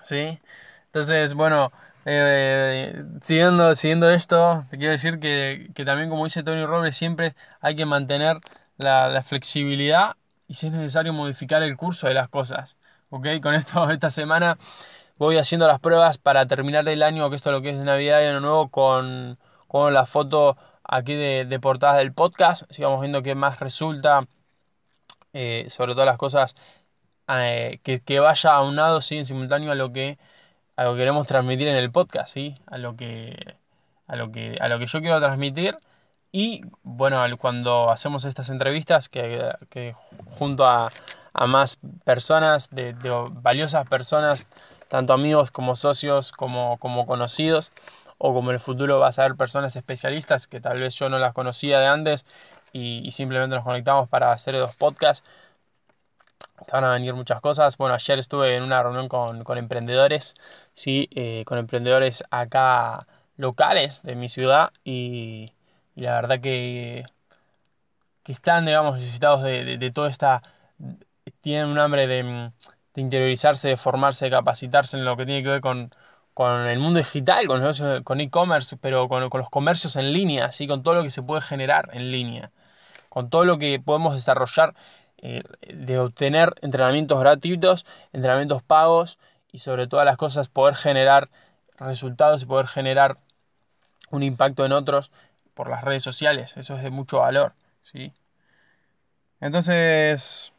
¿Sí? 0.01 0.39
Entonces, 0.87 1.33
bueno, 1.33 1.71
eh, 2.05 3.03
siguiendo, 3.21 3.73
siguiendo 3.75 4.09
esto, 4.11 4.65
te 4.69 4.77
quiero 4.77 4.91
decir 4.91 5.19
que, 5.19 5.71
también, 5.85 6.09
como 6.09 6.25
dice 6.25 6.43
Tony 6.43 6.65
Robles, 6.65 6.95
siempre 6.95 7.35
hay 7.61 7.75
que 7.75 7.85
mantener 7.85 8.37
la, 8.77 9.21
flexibilidad 9.23 10.15
y 10.47 10.53
si 10.53 10.67
es 10.67 10.73
necesario 10.73 11.13
modificar 11.13 11.63
el 11.63 11.75
curso 11.77 12.07
de 12.07 12.13
las 12.13 12.29
cosas. 12.29 12.77
¿Ok? 13.09 13.27
Con 13.41 13.55
esto, 13.55 13.89
esta 13.91 14.09
semana 14.09 14.57
voy 15.17 15.37
haciendo 15.37 15.67
las 15.67 15.79
pruebas 15.79 16.17
para 16.17 16.45
terminar 16.45 16.87
el 16.87 17.01
año, 17.03 17.29
que 17.29 17.35
esto 17.37 17.49
es 17.49 17.55
lo 17.55 17.61
que 17.61 17.71
es 17.71 17.79
de 17.79 17.85
Navidad 17.85 18.21
y 18.21 18.25
Año 18.25 18.39
Nuevo, 18.39 18.69
con, 18.69 19.39
con 19.67 19.93
la 19.93 20.05
foto 20.05 20.57
aquí 20.87 21.13
de, 21.13 21.59
portada 21.59 21.97
del 21.97 22.13
podcast. 22.13 22.63
Si 22.71 22.83
vamos 22.83 23.01
viendo 23.01 23.21
qué 23.21 23.35
más 23.35 23.59
resulta 23.59 24.25
eh, 25.33 25.67
sobre 25.69 25.93
todas 25.93 26.07
las 26.07 26.17
cosas, 26.17 26.55
eh, 27.27 27.79
que, 27.83 27.99
que, 27.99 28.19
vaya 28.19 28.53
aunado, 28.53 29.01
¿sí? 29.01 29.17
en 29.17 29.25
simultáneo 29.25 29.71
a 29.71 29.75
lo 29.75 29.91
que 29.91 30.17
a 30.75 30.83
lo 30.83 30.93
que 30.93 30.99
queremos 30.99 31.25
transmitir 31.25 31.67
en 31.67 31.77
el 31.77 31.91
podcast, 31.91 32.33
¿sí? 32.33 32.55
a, 32.67 32.77
lo 32.77 32.95
que, 32.95 33.55
a, 34.07 34.15
lo 34.15 34.31
que, 34.31 34.57
a 34.59 34.67
lo 34.67 34.79
que 34.79 34.87
yo 34.87 34.99
quiero 35.01 35.19
transmitir. 35.19 35.77
Y 36.31 36.63
bueno, 36.83 37.23
cuando 37.37 37.89
hacemos 37.91 38.25
estas 38.25 38.49
entrevistas, 38.49 39.07
que, 39.07 39.53
que 39.69 39.95
junto 40.37 40.65
a, 40.65 40.91
a, 41.33 41.47
más 41.47 41.79
personas, 42.03 42.69
de, 42.71 42.93
de, 42.93 43.09
valiosas 43.31 43.87
personas, 43.87 44.47
tanto 44.89 45.13
amigos 45.13 45.49
como 45.51 45.77
socios, 45.77 46.33
como, 46.33 46.77
como 46.77 47.05
conocidos, 47.05 47.71
o 48.17 48.33
como 48.33 48.51
en 48.51 48.55
el 48.55 48.59
futuro 48.59 48.99
vas 48.99 49.19
a 49.19 49.23
ver 49.23 49.35
personas 49.35 49.75
especialistas 49.75 50.47
que 50.47 50.61
tal 50.61 50.79
vez 50.79 50.95
yo 50.95 51.09
no 51.09 51.19
las 51.19 51.33
conocía 51.33 51.79
de 51.79 51.87
antes 51.87 52.25
y, 52.73 53.09
simplemente 53.11 53.55
nos 53.55 53.63
conectamos 53.63 54.09
para 54.09 54.31
hacer 54.33 54.57
dos 54.57 54.75
podcasts. 54.75 55.27
van 56.71 56.83
a 56.83 56.91
venir 56.91 57.13
muchas 57.13 57.41
cosas. 57.41 57.77
Bueno, 57.77 57.95
ayer 57.95 58.19
estuve 58.19 58.55
en 58.55 58.63
una 58.63 58.81
reunión 58.83 59.07
con, 59.07 59.43
con 59.43 59.57
emprendedores, 59.57 60.35
sí, 60.73 61.07
eh, 61.11 61.43
con 61.45 61.57
emprendedores 61.57 62.23
acá 62.31 63.07
locales 63.37 64.01
de 64.03 64.15
mi 64.15 64.29
ciudad 64.29 64.71
y, 64.83 65.51
y 65.95 66.01
la 66.01 66.15
verdad 66.15 66.39
que, 66.41 67.03
que 68.23 68.31
están, 68.31 68.65
digamos, 68.65 68.95
necesitados 68.95 69.43
de, 69.43 69.63
de, 69.63 69.77
de 69.77 69.91
toda 69.91 70.09
esta... 70.09 70.41
Tienen 71.41 71.67
un 71.67 71.79
hambre 71.79 72.07
de, 72.07 72.51
de 72.95 73.01
interiorizarse, 73.01 73.69
de 73.69 73.77
formarse, 73.77 74.25
de 74.25 74.31
capacitarse 74.31 74.97
en 74.97 75.05
lo 75.05 75.17
que 75.17 75.25
tiene 75.25 75.43
que 75.43 75.49
ver 75.49 75.61
con, 75.61 75.91
con 76.35 76.67
el 76.67 76.79
mundo 76.79 76.99
digital, 76.99 77.47
con 78.03 78.19
e-commerce, 78.19 78.75
pero 78.75 79.07
con, 79.07 79.29
con, 79.29 79.39
los 79.39 79.49
comercios 79.49 79.95
en 79.95 80.11
línea, 80.11 80.51
¿sí? 80.51 80.67
con 80.67 80.83
todo 80.83 80.93
lo 80.95 81.01
que 81.01 81.09
se 81.09 81.23
puede 81.23 81.41
generar 81.41 81.89
en 81.93 82.11
línea, 82.11 82.51
con 83.07 83.29
todo 83.29 83.45
lo 83.45 83.57
que 83.57 83.79
podemos 83.79 84.13
desarrollar, 84.13 84.75
eh, 85.19 85.43
de 85.61 85.97
obtener 85.97 86.53
entrenamientos 86.61 87.17
gratuitos, 87.21 87.85
entrenamientos 88.11 88.61
pagos 88.61 89.17
y 89.53 89.59
sobre 89.59 89.87
todas 89.87 90.05
las 90.05 90.17
cosas 90.17 90.49
poder 90.49 90.75
generar 90.75 91.29
resultados 91.77 92.43
y 92.43 92.45
poder 92.47 92.67
generar 92.67 93.17
un 94.11 94.21
impacto 94.21 94.65
en 94.65 94.73
otros 94.73 95.13
por 95.53 95.69
las 95.69 95.85
redes 95.85 96.03
sociales. 96.03 96.57
Eso 96.57 96.75
es 96.75 96.83
de 96.83 96.89
mucho 96.89 97.19
valor. 97.19 97.53
¿sí? 97.81 98.11
Entonces, 99.39 100.51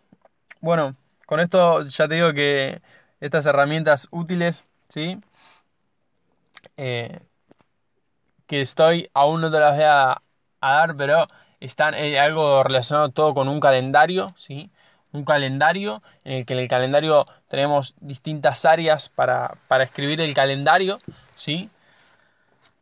bueno, 0.62 0.96
con 1.26 1.40
esto 1.40 1.84
ya 1.84 2.08
te 2.08 2.14
digo 2.14 2.32
que 2.32 2.80
estas 3.20 3.44
herramientas 3.44 4.08
útiles, 4.10 4.64
¿sí? 4.88 5.20
Eh, 6.76 7.20
que 8.46 8.60
estoy, 8.60 9.10
aún 9.14 9.40
no 9.40 9.50
te 9.50 9.60
las 9.60 9.74
voy 9.74 9.84
a, 9.84 10.22
a 10.60 10.72
dar, 10.72 10.96
pero 10.96 11.26
están 11.60 11.94
eh, 11.94 12.18
algo 12.18 12.62
relacionado 12.62 13.08
todo 13.10 13.34
con 13.34 13.48
un 13.48 13.60
calendario, 13.60 14.34
¿sí? 14.36 14.70
Un 15.12 15.24
calendario 15.24 16.02
en 16.24 16.34
el 16.34 16.46
que 16.46 16.54
en 16.54 16.60
el 16.60 16.68
calendario 16.68 17.26
tenemos 17.48 17.94
distintas 18.00 18.64
áreas 18.64 19.08
para, 19.08 19.56
para 19.68 19.84
escribir 19.84 20.20
el 20.20 20.34
calendario, 20.34 20.98
¿sí? 21.34 21.70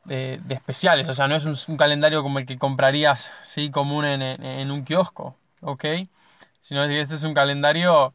De, 0.05 0.39
de, 0.45 0.55
especiales, 0.55 1.09
o 1.09 1.15
sea, 1.15 1.29
no 1.29 1.37
es 1.37 1.69
un, 1.69 1.77
calendario 1.79 2.23
como 2.23 2.39
el 2.39 2.45
que 2.45 2.59
comprarías, 2.59 3.33
¿sí? 3.43 3.71
Común 3.71 4.05
en, 4.05 4.23
en, 4.23 4.45
en 4.45 4.71
un 4.71 4.85
kiosco, 4.85 5.37
¿ok? 5.61 5.85
Sino 6.61 6.87
que 6.87 7.01
este 7.01 7.15
es 7.15 7.23
un 7.23 7.35
calendario 7.35 8.13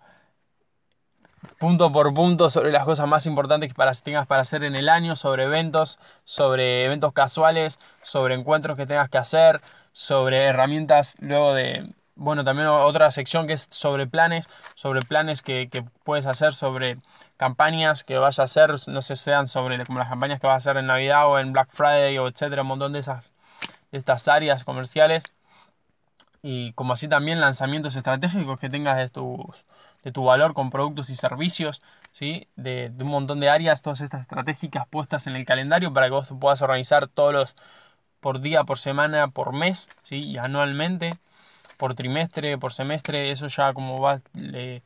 punto 1.58 1.92
por 1.92 2.14
punto 2.14 2.50
sobre 2.50 2.72
las 2.72 2.86
cosas 2.86 3.08
más 3.08 3.26
importantes 3.26 3.70
que 3.70 3.76
para, 3.76 3.94
tengas 3.94 4.28
para 4.28 4.42
hacer 4.42 4.64
en 4.64 4.76
el 4.76 4.90
año, 4.90 5.16
sobre 5.16 5.44
eventos, 5.44 6.00
sobre 6.24 6.86
eventos 6.86 7.14
casuales, 7.14 7.80
sobre 8.02 8.36
encuentros 8.36 8.78
que 8.78 8.86
tengas 8.86 9.10
que 9.10 9.18
hacer, 9.18 9.62
sobre 9.92 10.46
herramientas 10.46 11.16
luego 11.20 11.54
de, 11.54 11.94
bueno, 12.20 12.44
también 12.44 12.68
otra 12.68 13.10
sección 13.12 13.48
que 13.48 13.54
es 13.54 13.68
sobre 13.72 14.06
planes, 14.06 14.48
sobre 14.76 15.02
planes 15.02 15.42
que, 15.42 15.70
que 15.70 15.84
puedes 16.04 16.26
hacer, 16.26 16.54
sobre 16.54 16.98
campañas 17.38 18.04
que 18.04 18.18
vas 18.18 18.40
a 18.40 18.44
hacer, 18.44 18.76
no 18.88 19.02
sé, 19.02 19.16
sean 19.16 19.48
sobre 19.48 19.84
como 19.86 20.00
las 20.00 20.10
campañas 20.10 20.40
que 20.40 20.48
vas 20.48 20.56
a 20.56 20.58
hacer 20.58 20.78
en 20.78 20.88
Navidad 20.88 21.28
o 21.30 21.40
en 21.40 21.54
Black 21.54 21.70
Friday 21.72 22.18
o 22.18 22.28
etcétera, 22.28 22.64
un 22.64 22.68
montón 22.70 22.94
de 22.94 23.00
esas, 23.00 23.34
de 23.92 23.98
estas 24.00 24.28
áreas 24.28 24.64
comerciales. 24.66 25.24
Y 26.42 26.74
como 26.74 26.94
así 26.94 27.08
también 27.08 27.42
lanzamientos 27.42 27.96
estratégicos 27.96 28.60
que 28.60 28.70
tengas 28.70 28.98
de 28.98 29.10
tus 29.10 29.66
de 30.04 30.12
tu 30.12 30.24
valor 30.24 30.54
con 30.54 30.70
productos 30.70 31.10
y 31.10 31.16
servicios, 31.16 31.82
¿sí? 32.12 32.48
De, 32.56 32.92
un 33.00 33.08
montón 33.08 33.40
de 33.40 33.50
áreas, 33.50 33.82
todas 33.82 34.02
estas 34.02 34.22
estratégicas 34.22 34.88
puestas 34.88 35.28
en 35.28 35.36
el 35.36 35.46
calendario 35.46 35.94
para 35.94 36.08
que 36.08 36.12
vos 36.14 36.30
puedas 36.40 36.62
organizar 36.62 37.08
todos 37.08 37.34
los 37.34 37.56
por 38.20 38.42
día, 38.42 38.64
por 38.64 38.78
semana, 38.78 39.30
por 39.30 39.54
mes, 39.54 39.90
¿sí? 40.04 40.18
Y 40.24 40.38
anualmente, 40.38 41.12
por 41.78 41.96
trimestre, 41.96 42.58
por 42.58 42.74
semestre, 42.74 43.32
eso 43.32 43.48
ya 43.48 43.74
como 43.74 44.00
va, 44.02 44.20
le, 44.34 44.84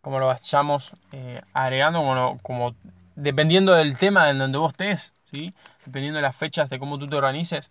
como 0.00 0.18
lo 0.18 0.26
vayamos 0.26 0.92
eh, 1.12 1.40
agregando, 1.52 2.00
como, 2.00 2.38
como, 2.42 2.74
dependiendo 3.14 3.74
del 3.74 3.96
tema 3.96 4.30
en 4.30 4.38
donde 4.38 4.58
vos 4.58 4.72
estés, 4.72 5.12
¿sí? 5.24 5.54
Dependiendo 5.84 6.18
de 6.18 6.22
las 6.22 6.36
fechas 6.36 6.70
de 6.70 6.78
cómo 6.78 6.98
tú 6.98 7.08
te 7.08 7.16
organices. 7.16 7.70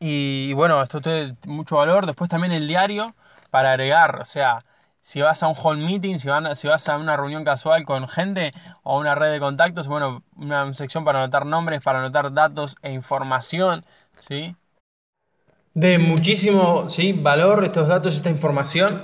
Y, 0.00 0.52
bueno, 0.52 0.82
esto 0.82 1.00
tiene 1.00 1.36
mucho 1.46 1.76
valor. 1.76 2.06
Después 2.06 2.30
también 2.30 2.52
el 2.52 2.68
diario 2.68 3.14
para 3.50 3.70
agregar, 3.70 4.20
o 4.20 4.24
sea, 4.24 4.60
si 5.08 5.22
vas 5.22 5.42
a 5.42 5.48
un 5.48 5.54
hall 5.54 5.78
meeting, 5.78 6.18
si, 6.18 6.28
vas 6.28 6.88
a 6.90 6.98
una 6.98 7.16
reunión 7.16 7.42
casual 7.42 7.86
con 7.86 8.06
gente 8.08 8.52
o 8.82 8.98
una 8.98 9.14
red 9.14 9.32
de 9.32 9.40
contactos, 9.40 9.88
bueno, 9.88 10.22
una 10.36 10.74
sección 10.74 11.02
para 11.02 11.20
anotar 11.20 11.46
nombres, 11.46 11.80
para 11.80 12.00
anotar 12.00 12.34
datos 12.34 12.76
e 12.82 12.92
información, 12.92 13.86
¿sí? 14.20 14.54
De 15.72 15.98
muchísimo 15.98 16.90
¿sí? 16.90 17.14
valor 17.14 17.64
estos 17.64 17.88
datos, 17.88 18.16
esta 18.16 18.28
información, 18.28 19.02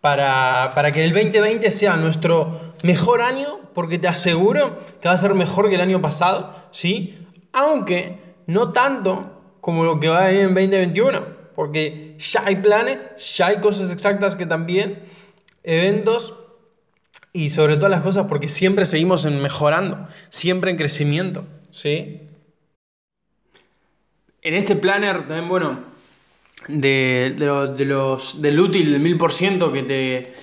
para, 0.00 0.72
para 0.74 0.90
que 0.90 1.04
el 1.04 1.12
2020 1.12 1.70
sea 1.70 1.96
nuestro 1.98 2.74
mejor 2.82 3.22
año, 3.22 3.60
porque 3.74 4.00
te 4.00 4.08
aseguro 4.08 4.76
que 5.00 5.06
va 5.06 5.14
a 5.14 5.18
ser 5.18 5.34
mejor 5.34 5.68
que 5.68 5.76
el 5.76 5.82
año 5.82 6.00
pasado, 6.00 6.52
¿sí? 6.72 7.24
Aunque 7.52 8.18
no 8.48 8.72
tanto 8.72 9.56
como 9.60 9.84
lo 9.84 10.00
que 10.00 10.08
va 10.08 10.24
a 10.24 10.26
venir 10.26 10.46
en 10.46 10.54
2021 10.54 11.33
porque 11.54 12.16
ya 12.18 12.44
hay 12.46 12.56
planes, 12.56 12.98
ya 13.36 13.48
hay 13.48 13.60
cosas 13.60 13.92
exactas 13.92 14.36
que 14.36 14.46
también, 14.46 15.02
eventos 15.62 16.34
y 17.32 17.50
sobre 17.50 17.76
todas 17.76 17.90
las 17.90 18.02
cosas 18.02 18.26
porque 18.28 18.48
siempre 18.48 18.86
seguimos 18.86 19.24
en 19.24 19.42
mejorando, 19.42 20.06
siempre 20.28 20.70
en 20.70 20.76
crecimiento, 20.76 21.44
¿sí? 21.70 22.20
En 24.42 24.54
este 24.54 24.76
planner 24.76 25.26
también, 25.26 25.48
bueno, 25.48 25.84
de, 26.68 27.34
de, 27.36 27.46
lo, 27.46 27.66
de 27.74 27.84
los, 27.84 28.40
del 28.40 28.60
útil 28.60 28.92
del 28.92 29.18
1000% 29.18 29.72
que 29.72 29.82
te, 29.82 30.34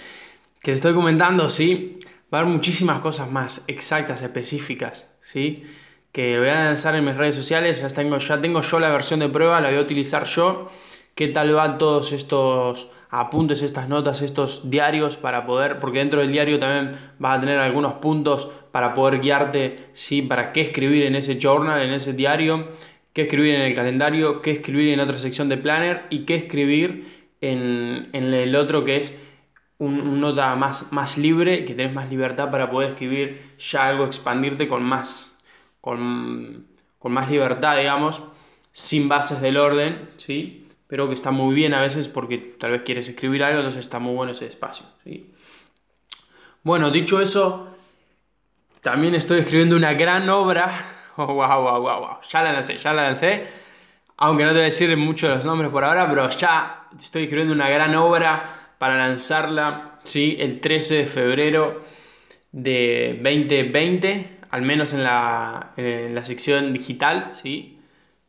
que 0.62 0.72
te 0.72 0.72
estoy 0.72 0.94
comentando, 0.94 1.50
¿sí? 1.50 2.00
Va 2.34 2.40
a 2.40 2.42
haber 2.42 2.54
muchísimas 2.54 3.00
cosas 3.02 3.32
más 3.32 3.64
exactas, 3.68 4.22
específicas, 4.22 5.16
¿sí? 5.22 5.64
Que 6.12 6.40
voy 6.40 6.50
a 6.50 6.66
lanzar 6.66 6.96
en 6.96 7.06
mis 7.06 7.16
redes 7.16 7.36
sociales, 7.36 7.80
ya 7.80 7.88
tengo, 7.88 8.18
ya 8.18 8.42
tengo 8.42 8.62
yo 8.62 8.80
la 8.80 8.90
versión 8.90 9.20
de 9.20 9.30
prueba, 9.30 9.62
la 9.62 9.70
voy 9.70 9.78
a 9.78 9.82
utilizar 9.82 10.26
yo 10.26 10.70
qué 11.16 11.28
tal 11.28 11.54
van 11.54 11.78
todos 11.78 12.12
estos 12.14 12.92
apuntes, 13.10 13.62
estas 13.62 13.90
notas, 13.90 14.22
estos 14.22 14.70
diarios 14.70 15.18
para 15.18 15.46
poder, 15.46 15.80
porque 15.80 16.00
dentro 16.00 16.22
del 16.22 16.32
diario 16.32 16.60
también 16.60 16.98
vas 17.20 17.38
a 17.38 17.40
tener 17.42 17.60
algunos 17.60 17.94
puntos 17.96 18.50
para 18.72 18.94
poder 18.94 19.20
guiarte, 19.20 19.90
¿sí? 19.94 20.22
Para 20.22 20.54
qué 20.54 20.62
escribir 20.62 21.04
en 21.04 21.16
ese 21.16 21.38
journal, 21.38 21.82
en 21.82 21.94
ese 21.94 22.14
diario, 22.14 22.70
qué 23.14 23.24
escribir 23.24 23.56
en 23.56 23.62
el 23.62 23.76
calendario, 23.76 24.42
qué 24.42 24.52
escribir 24.52 24.94
en 24.94 25.02
otra 25.02 25.20
sección 25.20 25.50
de 25.50 25.58
planner 25.58 26.04
y 26.10 26.26
qué 26.26 26.36
escribir 26.36 27.06
en, 27.42 28.08
en 28.14 28.34
el 28.34 28.56
otro 28.56 28.86
que 28.86 28.98
es 28.98 29.20
un, 29.82 30.22
nota 30.22 30.56
más, 30.56 30.92
más 30.94 31.18
libre, 31.18 31.66
que 31.66 31.74
tenés 31.74 31.94
más 31.94 32.10
libertad 32.10 32.52
para 32.52 32.70
poder 32.70 32.92
escribir 32.92 33.42
ya 33.60 33.88
algo, 33.88 34.06
expandirte 34.06 34.68
con 34.68 34.84
más, 34.84 35.36
con, 35.82 36.68
con 37.00 37.12
más 37.12 37.30
libertad, 37.30 37.78
digamos, 37.78 38.22
sin 38.72 39.10
bases 39.10 39.42
del 39.42 39.58
orden, 39.58 40.10
¿sí? 40.18 40.61
Pero 40.92 41.08
que 41.08 41.14
está 41.14 41.32
muy 41.32 41.56
bien 41.56 41.74
a 41.74 41.80
veces 41.80 42.10
porque 42.10 42.38
tal 42.38 42.72
vez 42.72 42.82
quieres 42.82 43.08
escribir 43.08 43.46
algo, 43.46 43.60
entonces 43.60 43.80
está 43.80 44.00
muy 44.00 44.14
bueno 44.14 44.34
ese 44.34 44.46
espacio. 44.46 44.86
¿sí? 45.06 45.34
Bueno, 46.64 46.92
dicho 46.92 47.22
eso, 47.22 47.74
también 48.82 49.16
estoy 49.16 49.40
escribiendo 49.40 49.78
una 49.78 49.94
gran 49.94 50.30
obra. 50.30 50.70
Wow, 51.18 51.34
wow, 51.34 51.62
wow, 51.62 52.00
wow. 52.00 52.18
Ya 52.30 52.42
la 52.42 52.52
lancé, 52.52 52.78
ya 52.78 52.94
la 52.94 53.04
lancé. 53.04 53.46
Aunque 54.18 54.44
no 54.44 54.50
te 54.50 54.56
voy 54.56 54.62
a 54.62 54.66
decir 54.66 54.96
mucho 54.98 55.30
los 55.30 55.46
nombres 55.46 55.70
por 55.72 55.84
ahora, 55.84 56.10
pero 56.10 56.30
ya 56.30 56.88
estoy 57.00 57.24
escribiendo 57.24 57.54
una 57.54 57.70
gran 57.70 57.96
obra 57.96 58.74
para 58.78 58.98
lanzarla 58.98 60.00
¿sí? 60.04 60.36
el 60.40 60.60
13 60.60 60.96
de 60.96 61.06
febrero 61.06 61.82
de 62.52 63.20
2020, 63.24 64.40
al 64.50 64.62
menos 64.62 64.94
en 64.94 65.04
la, 65.04 65.72
en 65.78 66.16
la 66.16 66.24
sección 66.24 66.74
digital, 66.74 67.32
¿sí? 67.34 67.81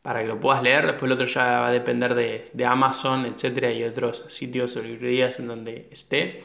Para 0.03 0.21
que 0.21 0.27
lo 0.27 0.39
puedas 0.39 0.61
leer. 0.61 0.85
Después 0.85 1.09
el 1.09 1.13
otro 1.13 1.25
ya 1.25 1.43
va 1.61 1.67
a 1.69 1.71
depender 1.71 2.13
de, 2.13 2.43
de 2.53 2.65
Amazon, 2.65 3.25
etcétera, 3.25 3.71
y 3.71 3.83
otros 3.83 4.25
sitios 4.27 4.75
o 4.75 4.83
librerías 4.83 5.39
en 5.39 5.47
donde 5.47 5.87
esté. 5.89 6.43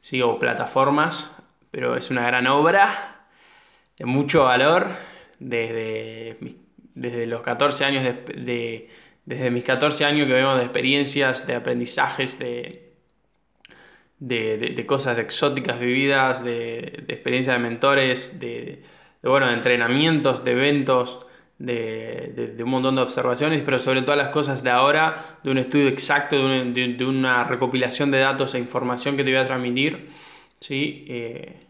Sigo 0.00 0.38
plataformas, 0.38 1.36
pero 1.72 1.96
es 1.96 2.10
una 2.10 2.24
gran 2.26 2.46
obra 2.46 3.26
de 3.98 4.04
mucho 4.04 4.44
valor. 4.44 4.88
Desde, 5.40 6.38
desde 6.94 7.26
los 7.26 7.42
14 7.42 7.84
años 7.84 8.04
de, 8.04 8.12
de, 8.12 8.88
desde 9.24 9.50
mis 9.50 9.64
14 9.64 10.04
años 10.04 10.26
que 10.28 10.34
vengo 10.34 10.54
de 10.54 10.62
experiencias, 10.62 11.46
de 11.46 11.54
aprendizajes, 11.54 12.38
de, 12.38 12.94
de, 14.18 14.86
cosas 14.86 15.18
exóticas 15.18 15.80
vividas, 15.80 16.44
de, 16.44 17.04
experiencias 17.08 17.56
de 17.56 17.62
mentores, 17.62 18.40
de, 18.40 18.82
bueno, 19.22 19.46
de 19.48 19.54
entrenamientos, 19.54 20.44
de 20.44 20.52
eventos, 20.52 21.26
de, 21.58 22.56
un 22.62 22.70
montón 22.70 22.96
de 22.96 23.02
observaciones, 23.02 23.62
pero 23.62 23.78
sobre 23.78 24.02
todas 24.02 24.18
las 24.18 24.28
cosas 24.28 24.62
de 24.62 24.70
ahora, 24.70 25.16
de 25.42 25.50
un 25.50 25.58
estudio 25.58 25.88
exacto, 25.88 26.36
de, 26.36 27.04
una 27.06 27.44
recopilación 27.44 28.10
de 28.10 28.18
datos 28.18 28.54
e 28.54 28.58
información 28.58 29.16
que 29.16 29.24
te 29.24 29.30
voy 29.30 29.40
a 29.40 29.46
transmitir, 29.46 30.10
¿sí? 30.60 31.04
Eh, 31.08 31.66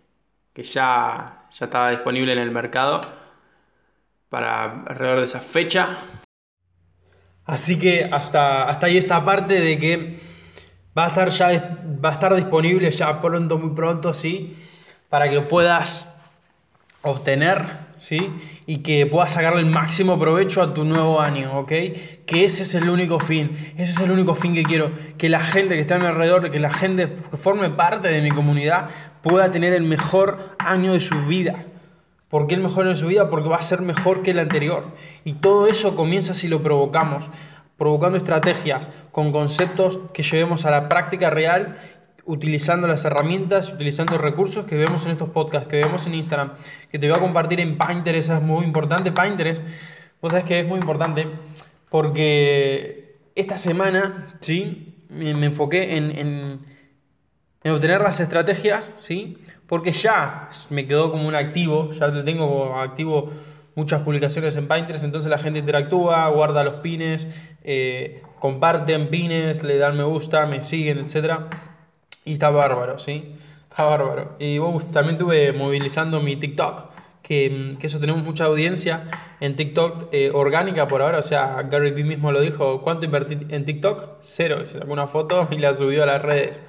que 0.52 0.62
ya, 0.62 1.46
ya 1.50 1.64
estaba 1.64 1.90
disponible 1.90 2.32
en 2.32 2.38
el 2.38 2.50
mercado 2.50 3.00
para 4.28 4.84
alrededor 4.86 5.18
de 5.20 5.24
esa 5.26 5.40
fecha. 5.40 5.88
Así 7.44 7.78
que 7.78 8.08
hasta, 8.10 8.64
hasta 8.64 8.86
ahí 8.86 8.96
esta 8.96 9.24
parte 9.24 9.60
de 9.60 9.78
que 9.78 10.18
va 10.96 11.06
a 11.06 11.08
estar 11.08 11.28
ya 11.28 11.78
va 12.04 12.10
a 12.10 12.12
estar 12.12 12.34
disponible 12.34 12.90
ya 12.90 13.20
pronto, 13.20 13.58
muy 13.58 13.74
pronto, 13.74 14.14
¿sí? 14.14 14.56
Para 15.08 15.28
que 15.28 15.34
lo 15.34 15.48
puedas 15.48 16.12
obtener, 17.02 17.83
¿sí? 17.96 18.30
Y 18.66 18.78
que 18.78 19.06
puedas 19.06 19.32
sacarle 19.32 19.60
el 19.60 19.66
máximo 19.66 20.18
provecho 20.18 20.62
a 20.62 20.74
tu 20.74 20.84
nuevo 20.84 21.20
año, 21.20 21.58
¿ok? 21.58 21.68
Que 22.26 22.44
ese 22.44 22.62
es 22.62 22.74
el 22.74 22.88
único 22.88 23.20
fin, 23.20 23.50
ese 23.76 23.92
es 23.92 24.00
el 24.00 24.10
único 24.10 24.34
fin 24.34 24.54
que 24.54 24.62
quiero, 24.62 24.90
que 25.18 25.28
la 25.28 25.40
gente 25.40 25.74
que 25.74 25.80
está 25.80 25.96
a 25.96 25.98
mi 25.98 26.06
alrededor, 26.06 26.50
que 26.50 26.58
la 26.58 26.72
gente 26.72 27.16
que 27.30 27.36
forme 27.36 27.70
parte 27.70 28.08
de 28.08 28.22
mi 28.22 28.30
comunidad 28.30 28.88
pueda 29.22 29.50
tener 29.50 29.72
el 29.72 29.84
mejor 29.84 30.56
año 30.58 30.92
de 30.92 31.00
su 31.00 31.26
vida. 31.26 31.64
¿Por 32.28 32.46
qué 32.46 32.54
el 32.54 32.62
mejor 32.62 32.82
año 32.82 32.94
de 32.94 33.00
su 33.00 33.06
vida? 33.06 33.30
Porque 33.30 33.48
va 33.48 33.56
a 33.56 33.62
ser 33.62 33.80
mejor 33.80 34.22
que 34.22 34.32
el 34.32 34.40
anterior. 34.40 34.88
Y 35.24 35.34
todo 35.34 35.66
eso 35.66 35.94
comienza 35.94 36.34
si 36.34 36.48
lo 36.48 36.62
provocamos, 36.62 37.30
provocando 37.76 38.18
estrategias 38.18 38.90
con 39.12 39.32
conceptos 39.32 39.98
que 40.12 40.22
llevemos 40.22 40.64
a 40.64 40.70
la 40.70 40.88
práctica 40.88 41.30
real 41.30 41.76
utilizando 42.26 42.86
las 42.86 43.04
herramientas, 43.04 43.72
utilizando 43.72 44.18
recursos 44.18 44.64
que 44.66 44.76
vemos 44.76 45.04
en 45.04 45.12
estos 45.12 45.30
podcasts, 45.30 45.68
que 45.68 45.76
vemos 45.76 46.06
en 46.06 46.14
Instagram, 46.14 46.54
que 46.90 46.98
te 46.98 47.08
voy 47.08 47.16
a 47.16 47.20
compartir 47.20 47.60
en 47.60 47.76
Pinterest, 47.76 48.30
es 48.30 48.42
muy 48.42 48.64
importante. 48.64 49.12
Pinterest, 49.12 49.62
vos 50.20 50.34
que 50.44 50.60
es 50.60 50.66
muy 50.66 50.78
importante 50.78 51.28
porque 51.90 53.18
esta 53.34 53.58
semana, 53.58 54.36
¿sí? 54.40 55.04
Me, 55.08 55.30
enfoqué 55.30 55.96
en, 55.96 56.10
en, 57.62 57.70
obtener 57.70 58.00
las 58.00 58.20
estrategias, 58.20 58.92
¿sí? 58.96 59.38
Porque 59.66 59.92
ya 59.92 60.50
me 60.70 60.86
quedó 60.86 61.10
como 61.10 61.28
un 61.28 61.34
activo, 61.34 61.92
ya 61.92 62.12
te 62.12 62.22
tengo 62.22 62.48
como 62.48 62.80
activo 62.80 63.30
muchas 63.74 64.02
publicaciones 64.02 64.56
en 64.56 64.68
Pinterest, 64.68 65.04
entonces 65.04 65.30
la 65.30 65.38
gente 65.38 65.58
interactúa, 65.58 66.28
guarda 66.28 66.62
los 66.64 66.76
pines, 66.76 67.28
eh, 67.64 68.22
comparten 68.38 69.08
pines, 69.08 69.62
le 69.62 69.78
dan 69.78 69.96
me 69.96 70.04
gusta, 70.04 70.46
me 70.46 70.62
siguen, 70.62 70.98
etcétera 70.98 71.48
y 72.24 72.32
está 72.32 72.50
bárbaro, 72.50 72.98
¿sí? 72.98 73.34
Está 73.70 73.84
bárbaro. 73.84 74.36
Y 74.38 74.58
vos 74.58 74.90
también 74.90 75.16
estuve 75.16 75.52
movilizando 75.52 76.20
mi 76.20 76.36
TikTok, 76.36 76.90
que, 77.22 77.76
que, 77.78 77.86
eso 77.86 78.00
tenemos 78.00 78.22
mucha 78.22 78.44
audiencia 78.44 79.04
en 79.40 79.56
TikTok 79.56 80.08
eh, 80.12 80.30
orgánica 80.32 80.86
por 80.86 81.02
ahora. 81.02 81.18
O 81.18 81.22
sea, 81.22 81.62
Gary 81.70 81.90
Vee 81.90 82.04
mismo 82.04 82.32
lo 82.32 82.40
dijo, 82.40 82.80
¿cuánto 82.82 83.06
invertí 83.06 83.38
en 83.48 83.64
TikTok? 83.64 84.18
Cero. 84.22 84.64
Se 84.66 84.78
sacó 84.78 84.92
una 84.92 85.06
foto 85.06 85.48
y 85.52 85.58
la 85.58 85.74
subió 85.74 86.02
a 86.02 86.06
las 86.06 86.22
redes. 86.22 86.62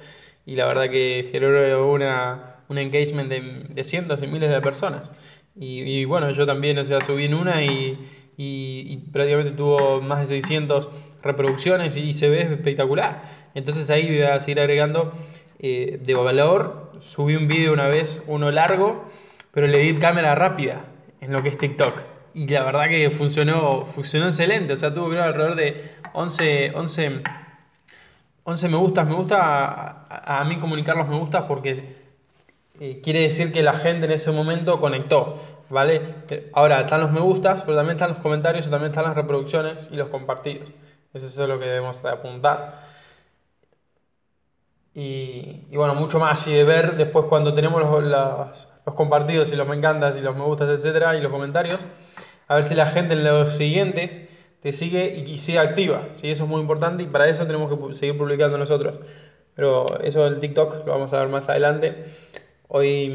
Y 0.46 0.56
la 0.56 0.66
verdad 0.66 0.90
que 0.90 1.28
generó 1.30 1.90
una, 1.90 2.56
un 2.68 2.78
engagement 2.78 3.28
de, 3.28 3.66
de 3.68 3.84
cientos 3.84 4.22
y 4.22 4.26
miles 4.26 4.50
de 4.50 4.60
personas. 4.60 5.10
Y, 5.58 5.82
y, 5.82 6.04
bueno, 6.04 6.30
yo 6.30 6.46
también, 6.46 6.78
o 6.78 6.84
sea, 6.84 7.00
subí 7.00 7.24
en 7.24 7.34
una 7.34 7.62
y, 7.62 7.98
y, 8.36 8.96
prácticamente 9.12 9.52
tuvo 9.52 10.02
más 10.02 10.20
de 10.20 10.26
600 10.26 10.88
reproducciones 11.22 11.96
y 11.96 12.12
se 12.12 12.28
ve 12.28 12.42
espectacular. 12.42 13.22
Entonces 13.54 13.88
ahí 13.90 14.06
voy 14.06 14.22
a 14.22 14.38
seguir 14.40 14.60
agregando 14.60 15.12
eh, 15.58 15.98
de 16.02 16.14
valor. 16.14 16.92
Subí 17.00 17.36
un 17.36 17.48
vídeo 17.48 17.72
una 17.72 17.88
vez, 17.88 18.22
uno 18.26 18.50
largo, 18.50 19.04
pero 19.52 19.66
le 19.66 19.78
di 19.78 19.98
cámara 19.98 20.34
rápida 20.34 20.84
en 21.20 21.32
lo 21.32 21.42
que 21.42 21.48
es 21.48 21.58
TikTok. 21.58 22.02
Y 22.34 22.46
la 22.48 22.64
verdad 22.64 22.88
que 22.88 23.10
funcionó, 23.10 23.86
funcionó 23.86 24.26
excelente. 24.26 24.74
O 24.74 24.76
sea, 24.76 24.92
tuvo 24.92 25.08
creo 25.08 25.22
alrededor 25.22 25.56
de 25.56 25.90
11, 26.12 26.72
11, 26.74 27.22
11 28.44 28.68
me 28.68 28.76
gustas. 28.76 29.06
Me 29.06 29.14
gusta 29.14 30.06
a, 30.08 30.44
mí 30.44 30.58
comunicar 30.58 30.96
los 30.96 31.08
me 31.08 31.18
gustas 31.18 31.44
porque 31.48 31.96
eh, 32.78 33.00
quiere 33.02 33.20
decir 33.20 33.52
que 33.52 33.62
la 33.62 33.72
gente 33.72 34.04
en 34.06 34.12
ese 34.12 34.32
momento 34.32 34.78
conectó. 34.78 35.40
¿Vale? 35.68 36.00
Ahora 36.52 36.82
están 36.82 37.00
los 37.00 37.10
me 37.10 37.18
gustas, 37.20 37.64
pero 37.64 37.76
también 37.76 37.96
están 37.96 38.10
los 38.10 38.18
comentarios 38.18 38.68
y 38.68 38.70
también 38.70 38.92
están 38.92 39.04
las 39.04 39.16
reproducciones 39.16 39.88
y 39.90 39.96
los 39.96 40.08
compartidos. 40.08 40.68
Eso 41.12 41.26
es 41.26 41.48
lo 41.48 41.58
que 41.58 41.64
debemos 41.64 42.02
de 42.02 42.10
apuntar. 42.10 42.86
Y, 44.98 45.76
bueno, 45.76 45.94
mucho 45.94 46.18
más. 46.18 46.46
Y 46.46 46.54
de 46.54 46.64
ver 46.64 46.96
después 46.96 47.26
cuando 47.26 47.52
tenemos 47.52 47.82
los, 47.82 48.02
los, 48.02 48.94
compartidos 48.94 49.52
y 49.52 49.56
los 49.56 49.68
me 49.68 49.76
encantas 49.76 50.16
y 50.16 50.22
los 50.22 50.34
me 50.34 50.42
gustas, 50.42 50.70
etcétera, 50.70 51.14
y 51.14 51.20
los 51.20 51.30
comentarios, 51.30 51.78
a 52.48 52.54
ver 52.54 52.64
si 52.64 52.74
la 52.74 52.86
gente 52.86 53.12
en 53.12 53.22
los 53.22 53.54
siguientes 53.54 54.18
te 54.62 54.72
sigue 54.72 55.14
y, 55.14 55.36
sigue 55.36 55.58
activa. 55.58 56.08
¿sí? 56.14 56.30
Eso 56.30 56.44
es 56.44 56.48
muy 56.48 56.62
importante 56.62 57.02
y 57.02 57.06
para 57.06 57.28
eso 57.28 57.46
tenemos 57.46 57.70
que 57.70 57.94
seguir 57.94 58.16
publicando 58.16 58.56
nosotros. 58.56 58.98
Pero 59.54 59.84
eso 60.00 60.24
del 60.24 60.40
TikTok 60.40 60.86
lo 60.86 60.92
vamos 60.92 61.12
a 61.12 61.20
ver 61.20 61.28
más 61.28 61.46
adelante. 61.50 62.02
Hoy, 62.68 63.06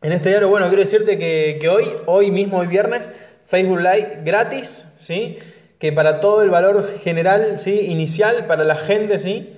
en 0.00 0.12
este 0.12 0.30
diario, 0.30 0.48
bueno, 0.48 0.66
quiero 0.68 0.80
decirte 0.80 1.18
que, 1.18 1.58
que 1.60 1.68
hoy, 1.68 1.84
hoy 2.06 2.30
mismo, 2.30 2.56
hoy 2.56 2.68
viernes, 2.68 3.10
Facebook 3.44 3.80
Live 3.80 4.22
gratis, 4.24 4.94
¿sí? 4.96 5.36
Que 5.78 5.92
para 5.92 6.20
todo 6.20 6.42
el 6.42 6.48
valor 6.48 6.88
general, 7.02 7.58
¿sí? 7.58 7.88
Inicial, 7.90 8.46
para 8.46 8.64
la 8.64 8.76
gente, 8.76 9.18
¿sí? 9.18 9.54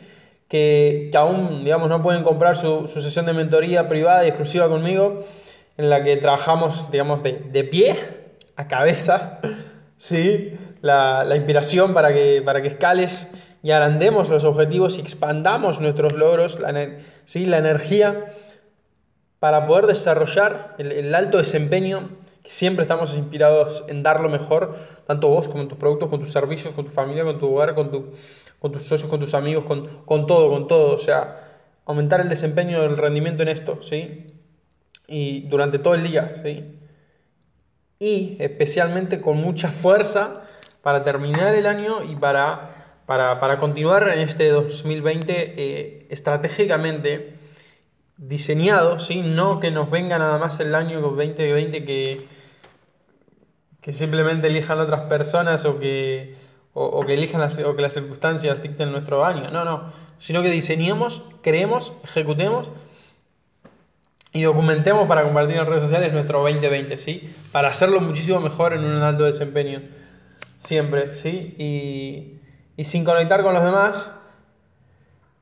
Que, 0.48 1.10
aún, 1.14 1.64
digamos, 1.64 1.88
no 1.88 2.02
pueden 2.02 2.22
comprar 2.22 2.56
su, 2.56 2.86
sesión 2.86 3.26
de 3.26 3.32
mentoría 3.32 3.88
privada 3.88 4.24
y 4.24 4.28
exclusiva 4.28 4.68
conmigo, 4.68 5.24
en 5.76 5.90
la 5.90 6.02
que 6.02 6.16
trabajamos, 6.16 6.90
digamos, 6.90 7.22
de, 7.22 7.64
pie 7.64 7.96
a 8.56 8.68
cabeza, 8.68 9.40
¿sí? 9.96 10.56
La, 10.80 11.26
inspiración 11.34 11.94
para 11.94 12.12
que, 12.12 12.42
para 12.44 12.62
que 12.62 12.68
escales 12.68 13.28
y 13.62 13.72
agrandemos 13.72 14.28
los 14.28 14.44
objetivos 14.44 14.98
y 14.98 15.00
expandamos 15.00 15.80
nuestros 15.80 16.12
logros, 16.12 16.60
la, 16.60 16.90
¿sí? 17.24 17.46
la 17.46 17.58
energía 17.58 18.26
para 19.40 19.66
poder 19.66 19.86
desarrollar 19.86 20.76
el, 20.78 20.92
el, 20.92 21.14
alto 21.14 21.38
desempeño 21.38 22.10
siempre 22.48 22.82
estamos 22.82 23.16
inspirados 23.16 23.84
en 23.88 24.02
dar 24.02 24.20
lo 24.20 24.28
mejor, 24.28 24.76
tanto 25.06 25.28
vos 25.28 25.48
como 25.48 25.62
en 25.62 25.68
tus 25.68 25.78
productos, 25.78 26.08
con 26.08 26.20
tus 26.20 26.32
servicios, 26.32 26.74
con 26.74 26.84
tu 26.84 26.90
familia, 26.90 27.24
con 27.24 27.38
tu 27.38 27.52
hogar, 27.52 27.74
con 27.74 27.90
tu, 27.90 28.12
con 28.58 28.72
tus 28.72 28.84
socios, 28.84 29.10
con 29.10 29.20
tus 29.20 29.34
amigos, 29.34 29.64
con, 29.64 29.86
con 30.04 30.26
todo, 30.26 30.50
con 30.50 30.68
todo. 30.68 30.94
O 30.94 30.98
sea, 30.98 31.46
aumentar 31.84 32.20
el 32.20 32.28
desempeño, 32.28 32.82
el 32.82 32.96
rendimiento 32.96 33.42
en 33.42 33.48
esto, 33.48 33.82
¿sí? 33.82 34.34
Y 35.08 35.42
durante 35.48 35.78
todo 35.78 35.94
el 35.94 36.02
día, 36.02 36.32
¿sí? 36.34 36.78
Y 37.98 38.36
especialmente 38.40 39.20
con 39.20 39.38
mucha 39.38 39.72
fuerza 39.72 40.42
para 40.82 41.04
terminar 41.04 41.54
el 41.54 41.66
año 41.66 42.02
y 42.04 42.16
para, 42.16 43.02
para, 43.06 43.40
para 43.40 43.58
continuar 43.58 44.08
en 44.08 44.20
este 44.20 44.48
2020 44.50 45.54
eh, 45.56 46.06
estratégicamente 46.10 47.34
diseñado, 48.16 48.98
¿sí? 48.98 49.20
No 49.22 49.60
que 49.60 49.70
nos 49.70 49.90
venga 49.90 50.18
nada 50.18 50.38
más 50.38 50.58
el 50.60 50.74
año 50.74 51.00
2020 51.00 51.84
que, 51.84 52.35
que 53.86 53.92
simplemente 53.92 54.48
elijan 54.48 54.80
otras 54.80 55.02
personas 55.02 55.64
o 55.64 55.78
que 55.78 56.34
o, 56.72 57.00
que 57.02 57.14
elijan 57.14 57.40
las, 57.40 57.56
o 57.60 57.76
que 57.76 57.82
las 57.82 57.94
circunstancias 57.94 58.60
dicten 58.60 58.90
nuestro 58.90 59.24
año. 59.24 59.48
No, 59.52 59.64
no. 59.64 59.92
Sino 60.18 60.42
que 60.42 60.50
diseñemos, 60.50 61.22
creemos, 61.40 61.92
ejecutemos 62.02 62.72
y 64.32 64.42
documentemos 64.42 65.06
para 65.06 65.22
compartir 65.22 65.58
en 65.58 65.66
redes 65.66 65.84
sociales 65.84 66.12
nuestro 66.12 66.40
2020, 66.40 66.98
¿sí? 66.98 67.32
Para 67.52 67.68
hacerlo 67.68 68.00
muchísimo 68.00 68.40
mejor 68.40 68.72
en 68.72 68.84
un 68.84 69.00
alto 69.02 69.22
desempeño. 69.22 69.82
Siempre, 70.58 71.14
¿sí? 71.14 71.54
Y, 71.56 72.40
y 72.76 72.84
sin 72.84 73.04
conectar 73.04 73.44
con 73.44 73.54
los 73.54 73.62
demás, 73.62 74.10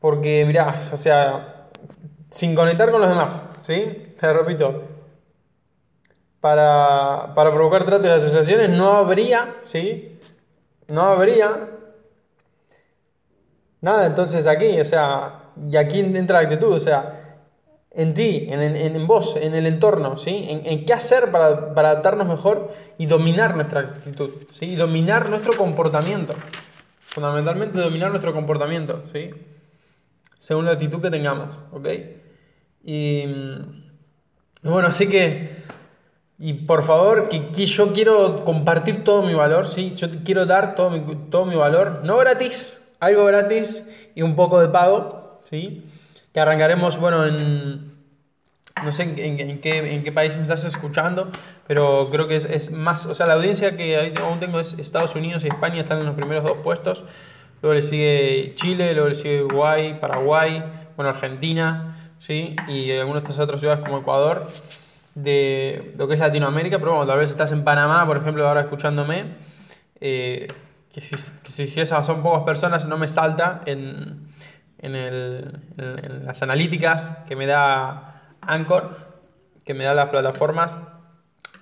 porque 0.00 0.44
mirá, 0.46 0.80
o 0.92 0.96
sea, 0.98 1.70
sin 2.30 2.54
conectar 2.54 2.90
con 2.90 3.00
los 3.00 3.08
demás, 3.08 3.42
¿sí? 3.62 4.14
Te 4.20 4.32
repito, 4.34 4.84
para, 6.44 7.32
para 7.34 7.54
provocar 7.54 7.86
tratos 7.86 8.02
de 8.02 8.12
asociaciones 8.12 8.68
no 8.68 8.92
habría, 8.98 9.56
¿sí? 9.62 10.18
no 10.88 11.00
habría 11.00 11.70
nada 13.80 14.04
entonces 14.04 14.46
aquí, 14.46 14.78
o 14.78 14.84
sea, 14.84 15.52
y 15.56 15.78
aquí 15.78 16.00
entra 16.00 16.42
la 16.42 16.46
actitud, 16.46 16.70
o 16.70 16.78
sea, 16.78 17.46
en 17.92 18.12
ti, 18.12 18.46
en, 18.50 18.60
en, 18.60 19.06
vos, 19.06 19.36
en 19.36 19.54
el 19.54 19.64
entorno, 19.64 20.18
¿sí? 20.18 20.46
En, 20.46 20.84
qué 20.84 20.92
hacer 20.92 21.30
para, 21.30 21.72
para, 21.72 21.92
adaptarnos 21.92 22.26
mejor 22.26 22.74
y 22.98 23.06
dominar 23.06 23.56
nuestra 23.56 23.80
actitud, 23.80 24.28
¿sí? 24.52 24.66
Y 24.66 24.76
dominar 24.76 25.30
nuestro 25.30 25.56
comportamiento. 25.56 26.34
Fundamentalmente 27.00 27.78
dominar 27.78 28.10
nuestro 28.10 28.34
comportamiento, 28.34 29.02
¿sí? 29.10 29.30
Según 30.36 30.66
la 30.66 30.72
actitud 30.72 31.00
que 31.00 31.10
tengamos, 31.10 31.56
¿ok? 31.72 31.88
Y 32.84 33.24
bueno, 34.62 34.88
así 34.88 35.08
que 35.08 35.64
Y 36.38 36.52
por 36.54 36.82
favor, 36.82 37.28
que, 37.28 37.50
que 37.50 37.66
yo 37.66 37.92
quiero 37.92 38.44
compartir 38.44 39.04
todo 39.04 39.22
mi 39.22 39.34
valor, 39.34 39.68
¿sí? 39.68 39.94
Yo 39.94 40.10
te 40.10 40.22
quiero 40.22 40.46
dar 40.46 40.74
todo 40.74 40.90
mi, 40.90 41.00
todo 41.30 41.46
mi 41.46 41.54
valor, 41.54 42.00
no 42.04 42.16
gratis, 42.16 42.82
algo 42.98 43.24
gratis 43.24 43.86
y 44.14 44.22
un 44.22 44.34
poco 44.34 44.60
de 44.60 44.68
pago, 44.68 45.40
¿sí? 45.44 45.84
Que 46.32 46.40
arrancaremos, 46.40 46.98
bueno, 46.98 47.24
en... 47.26 47.94
No 48.84 48.90
sé 48.90 49.04
en, 49.04 49.38
en, 49.38 49.60
qué, 49.60 49.94
en 49.94 50.02
qué 50.02 50.10
país 50.10 50.36
me 50.36 50.42
estás 50.42 50.64
escuchando, 50.64 51.30
pero 51.66 52.10
creo 52.10 52.26
que 52.26 52.34
es, 52.34 52.44
es, 52.44 52.72
más, 52.72 53.06
o 53.06 53.14
sea, 53.14 53.26
la 53.26 53.34
audiencia 53.34 53.76
que 53.76 54.12
aún 54.20 54.40
tengo 54.40 54.58
es 54.58 54.74
Estados 54.74 55.14
Unidos 55.14 55.44
y 55.44 55.48
España, 55.48 55.80
están 55.80 56.00
en 56.00 56.06
los 56.06 56.16
primeros 56.16 56.44
dos 56.44 56.58
puestos. 56.62 57.04
Luego 57.62 57.76
le 57.76 57.82
sigue 57.82 58.52
Chile, 58.56 58.92
luego 58.92 59.08
le 59.08 59.14
sigue 59.14 59.44
Uruguay, 59.44 59.96
Paraguay, 60.00 60.62
bueno, 60.96 61.12
Argentina, 61.12 62.12
¿sí? 62.18 62.56
Y 62.66 62.90
algunas 62.90 63.38
otras 63.38 63.60
ciudades 63.60 63.82
como 63.84 63.98
Ecuador 63.98 64.50
de 65.14 65.94
lo 65.96 66.08
que 66.08 66.14
es 66.14 66.20
Latinoamérica, 66.20 66.78
pero 66.78 66.92
bueno, 66.92 67.06
tal 67.06 67.18
vez 67.18 67.30
estás 67.30 67.52
en 67.52 67.64
Panamá, 67.64 68.06
por 68.06 68.16
ejemplo, 68.16 68.46
ahora 68.46 68.62
escuchándome, 68.62 69.36
eh, 70.00 70.48
que, 70.92 71.00
si, 71.00 71.80
esas 71.80 72.06
son 72.06 72.22
pocas 72.22 72.42
personas 72.42 72.86
no 72.86 72.96
me 72.96 73.08
salta 73.08 73.62
en, 73.66 74.28
en, 74.78 74.94
el, 74.94 75.60
en, 75.76 76.26
las 76.26 76.42
analíticas 76.42 77.10
que 77.26 77.36
me 77.36 77.46
da 77.46 78.22
Anchor, 78.40 79.14
que 79.64 79.74
me 79.74 79.84
da 79.84 79.94
las 79.94 80.08
plataformas, 80.10 80.76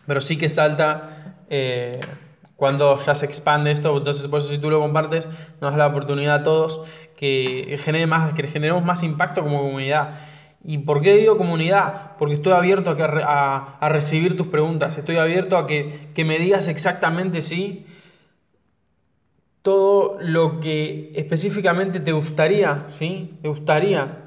pero 0.07 0.21
sí 0.21 0.37
que 0.37 0.49
salta 0.49 1.37
eh, 1.49 2.01
cuando 2.57 2.97
ya 2.99 3.15
se 3.15 3.27
expande 3.27 3.71
esto, 3.71 3.97
entonces 3.97 4.27
por 4.29 4.41
eso 4.41 4.51
si 4.51 4.59
tú 4.59 4.71
lo 4.71 4.81
compartes, 4.81 5.29
nos 5.61 5.73
da 5.73 5.79
la 5.79 5.87
oportunidad 5.88 6.37
a 6.37 6.43
todos 6.43 6.83
que, 7.17 7.79
genere 7.83 8.07
más, 8.07 8.35
que 8.35 8.47
generemos 8.49 8.85
más 8.85 9.03
impacto 9.03 9.43
como 9.43 9.62
comunidad. 9.62 10.17
¿Y 10.64 10.79
por 10.79 11.03
qué 11.03 11.14
digo 11.14 11.37
comunidad? 11.37 12.16
Porque 12.18 12.35
estoy 12.35 12.53
abierto 12.53 12.90
a, 12.90 13.79
a, 13.81 13.88
recibir 13.88 14.37
tus 14.37 14.46
preguntas, 14.46 14.96
estoy 14.96 15.16
abierto 15.16 15.57
a 15.57 15.66
que, 15.66 16.11
que, 16.14 16.25
me 16.25 16.38
digas 16.38 16.68
exactamente 16.68 17.42
sí 17.42 17.85
todo 19.62 20.16
lo 20.20 20.61
que 20.61 21.12
específicamente 21.14 22.01
te 22.01 22.12
gustaría, 22.12 22.85
¿sí? 22.88 23.38
Te 23.42 23.48
gustaría 23.48 24.25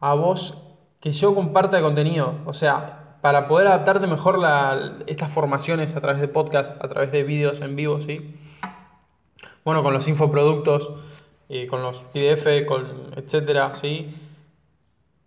a 0.00 0.14
vos 0.14 0.62
que 1.00 1.12
yo 1.12 1.34
comparta 1.34 1.80
contenido, 1.80 2.34
o 2.46 2.54
sea, 2.54 3.18
para 3.20 3.48
poder 3.48 3.66
adaptarte 3.68 4.06
mejor 4.06 4.38
la, 4.38 4.98
estas 5.06 5.32
formaciones 5.32 5.94
a 5.94 6.00
través 6.00 6.20
de 6.20 6.28
podcast, 6.28 6.82
a 6.82 6.88
través 6.88 7.12
de 7.12 7.22
vídeos 7.22 7.60
en 7.60 7.76
vivo, 7.76 8.00
¿sí? 8.00 8.34
Bueno, 9.64 9.82
con 9.82 9.92
los 9.92 10.08
infoproductos, 10.08 10.92
eh, 11.48 11.66
con 11.66 11.82
los 11.82 12.02
PDF, 12.02 12.66
con 12.66 13.12
etcétera, 13.16 13.74
¿sí? 13.74 14.14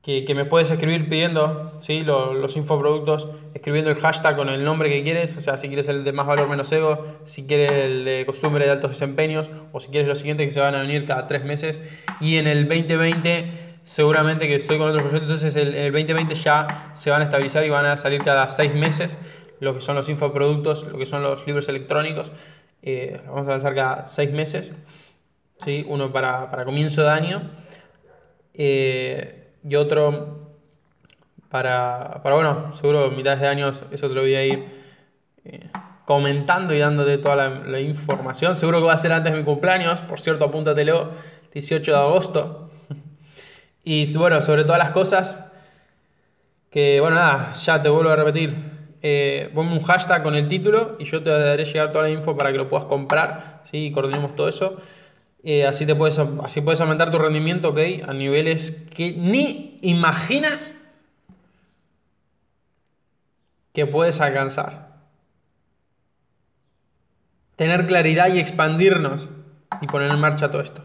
Que, 0.01 0.25
que, 0.25 0.33
me 0.33 0.45
puedes 0.45 0.71
escribir 0.71 1.07
pidiendo 1.09 1.73
¿sí? 1.79 2.01
los, 2.01 2.35
los, 2.35 2.57
infoproductos, 2.57 3.29
escribiendo 3.53 3.91
el 3.91 3.97
hashtag 3.97 4.35
con 4.35 4.49
el 4.49 4.63
nombre 4.63 4.89
que 4.89 5.03
quieres, 5.03 5.37
o 5.37 5.41
sea, 5.41 5.57
si 5.57 5.67
quieres 5.67 5.89
el 5.89 6.03
de 6.03 6.11
más 6.11 6.25
valor 6.25 6.49
menos 6.49 6.71
ego, 6.71 7.05
si 7.23 7.45
quieres 7.45 7.71
el 7.71 8.05
de 8.05 8.25
costumbre 8.25 8.65
de 8.65 8.71
altos 8.71 8.91
desempeños, 8.91 9.51
o 9.71 9.79
si 9.79 9.89
quieres 9.89 10.07
lo 10.07 10.15
siguiente 10.15 10.43
que 10.43 10.51
se 10.51 10.59
van 10.59 10.73
a 10.73 10.81
venir 10.81 11.05
cada 11.05 11.27
tres 11.27 11.43
meses. 11.45 11.81
Y 12.19 12.37
en 12.37 12.47
el 12.47 12.67
2020, 12.67 13.77
seguramente 13.83 14.47
que 14.47 14.55
estoy 14.55 14.79
con 14.79 14.89
otro 14.89 15.01
proyecto, 15.01 15.25
entonces 15.25 15.55
el, 15.55 15.75
el 15.75 15.91
2020 15.91 16.33
ya 16.35 16.91
se 16.93 17.11
van 17.11 17.21
a 17.21 17.25
estabilizar 17.25 17.63
y 17.63 17.69
van 17.69 17.85
a 17.85 17.97
salir 17.97 18.23
cada 18.23 18.49
seis 18.49 18.73
meses 18.73 19.17
lo 19.61 19.75
que 19.75 19.79
son 19.79 19.95
los 19.95 20.09
infoproductos, 20.09 20.87
lo 20.87 20.97
que 20.97 21.05
son 21.05 21.23
los 21.23 21.45
libros 21.45 21.69
electrónicos. 21.69 22.31
Eh, 22.81 23.21
vamos 23.27 23.47
a 23.47 23.51
lanzar 23.51 23.75
cada 23.75 24.05
seis 24.05 24.31
meses, 24.31 24.75
¿sí? 25.63 25.85
uno 25.87 26.11
para, 26.11 26.49
para 26.49 26.65
comienzo 26.65 27.03
de 27.03 27.09
año. 27.09 27.51
Eh, 28.55 29.40
y 29.63 29.75
otro 29.75 30.51
para, 31.49 32.21
para, 32.23 32.35
bueno, 32.35 32.73
seguro 32.73 33.11
mitad 33.11 33.37
de 33.37 33.47
años, 33.47 33.83
eso 33.91 34.07
te 34.07 34.15
lo 34.15 34.21
voy 34.21 34.35
a 34.35 34.45
ir 34.45 34.81
eh, 35.43 35.69
comentando 36.05 36.73
y 36.73 36.79
dándote 36.79 37.17
toda 37.17 37.49
la, 37.49 37.79
información. 37.79 38.55
Seguro 38.55 38.79
que 38.79 38.85
va 38.85 38.93
a 38.93 38.97
ser 38.97 39.11
antes 39.11 39.33
de 39.33 39.39
mi 39.39 39.45
cumpleaños, 39.45 40.01
por 40.01 40.19
cierto, 40.19 40.45
apúntatelo, 40.45 41.11
18 41.53 41.91
de 41.91 41.97
agosto. 41.97 42.69
Y 43.83 44.15
bueno, 44.15 44.41
sobre 44.41 44.63
todas 44.63 44.77
las 44.77 44.91
cosas, 44.91 45.43
que 46.69 46.99
bueno, 46.99 47.15
nada, 47.15 47.51
ya 47.51 47.81
te 47.81 47.89
vuelvo 47.89 48.11
a 48.11 48.15
repetir. 48.15 48.55
Eh, 49.01 49.49
ponme 49.55 49.73
un 49.73 49.81
hashtag 49.81 50.21
con 50.21 50.35
el 50.35 50.47
título 50.47 50.97
y 50.99 51.05
yo 51.05 51.23
te 51.23 51.31
daré 51.31 51.65
llegar 51.65 51.91
toda 51.91 52.03
la 52.03 52.11
info 52.11 52.37
para 52.37 52.51
que 52.51 52.59
lo 52.59 52.69
puedas 52.69 52.85
comprar, 52.85 53.61
¿sí? 53.63 53.87
y 53.87 53.91
coordinemos 53.91 54.35
todo 54.35 54.47
eso. 54.47 54.79
Eh, 55.43 55.65
así, 55.65 55.85
te 55.85 55.95
puedes, 55.95 56.19
así 56.43 56.61
puedes 56.61 56.81
aumentar 56.81 57.11
tu 57.11 57.17
rendimiento, 57.17 57.69
¿ok? 57.69 57.79
A 58.07 58.13
niveles 58.13 58.87
que 58.95 59.11
ni 59.11 59.79
imaginas 59.81 60.75
que 63.73 63.87
puedes 63.87 64.21
alcanzar. 64.21 64.91
Tener 67.55 67.87
claridad 67.87 68.33
y 68.33 68.39
expandirnos 68.39 69.29
y 69.81 69.87
poner 69.87 70.11
en 70.11 70.19
marcha 70.19 70.51
todo 70.51 70.61
esto. 70.61 70.83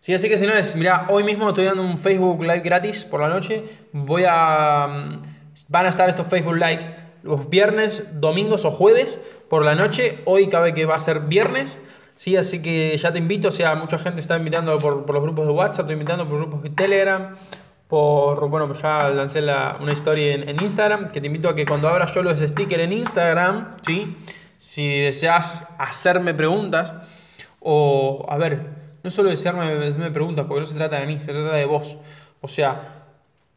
Sí, 0.00 0.12
así 0.12 0.28
que 0.28 0.36
señores, 0.36 0.76
mira, 0.76 1.06
hoy 1.08 1.24
mismo 1.24 1.48
estoy 1.48 1.64
dando 1.64 1.82
un 1.82 1.98
Facebook 1.98 2.42
Live 2.42 2.60
gratis 2.60 3.04
por 3.04 3.20
la 3.20 3.28
noche. 3.28 3.64
Voy 3.92 4.24
a... 4.28 4.86
Mm, 4.86 5.22
van 5.68 5.86
a 5.86 5.88
estar 5.88 6.08
estos 6.08 6.26
Facebook 6.26 6.56
Lives 6.56 6.90
los 7.22 7.48
viernes, 7.48 8.20
domingos 8.20 8.66
o 8.66 8.70
jueves 8.70 9.18
por 9.48 9.64
la 9.64 9.74
noche. 9.74 10.20
Hoy 10.26 10.48
cabe 10.48 10.74
que 10.74 10.84
va 10.84 10.96
a 10.96 11.00
ser 11.00 11.20
viernes. 11.20 11.82
Sí, 12.16 12.36
así 12.36 12.62
que 12.62 12.96
ya 12.96 13.12
te 13.12 13.18
invito, 13.18 13.48
o 13.48 13.52
sea, 13.52 13.74
mucha 13.74 13.98
gente 13.98 14.20
está 14.20 14.36
invitando 14.36 14.78
por, 14.78 15.04
por 15.04 15.14
los 15.14 15.22
grupos 15.22 15.46
de 15.46 15.52
WhatsApp, 15.52 15.80
estoy 15.80 15.94
invitando 15.94 16.28
por 16.28 16.38
grupos 16.38 16.62
de 16.62 16.70
Telegram, 16.70 17.34
por, 17.88 18.48
bueno, 18.48 18.66
pues 18.66 18.82
ya 18.82 19.08
lancé 19.10 19.40
la, 19.40 19.78
una 19.80 19.92
historia 19.92 20.34
en, 20.34 20.48
en, 20.48 20.62
Instagram, 20.62 21.10
que 21.10 21.20
te 21.20 21.26
invito 21.26 21.48
a 21.48 21.54
que 21.54 21.66
cuando 21.66 21.88
abras 21.88 22.14
yo 22.14 22.22
los 22.22 22.40
stickers 22.40 22.82
en 22.82 22.92
Instagram, 22.92 23.76
¿sí? 23.84 24.16
Si 24.56 25.00
deseas 25.00 25.66
hacerme 25.76 26.34
preguntas, 26.34 26.94
o, 27.60 28.24
a 28.28 28.36
ver, 28.38 28.84
no 29.02 29.10
solo 29.10 29.30
desearme 29.30 30.10
preguntas, 30.10 30.46
porque 30.46 30.60
no 30.60 30.66
se 30.66 30.74
trata 30.74 31.00
de 31.00 31.06
mí, 31.06 31.20
se 31.20 31.32
trata 31.32 31.54
de 31.54 31.66
vos. 31.66 31.96
O 32.40 32.48
sea, 32.48 33.04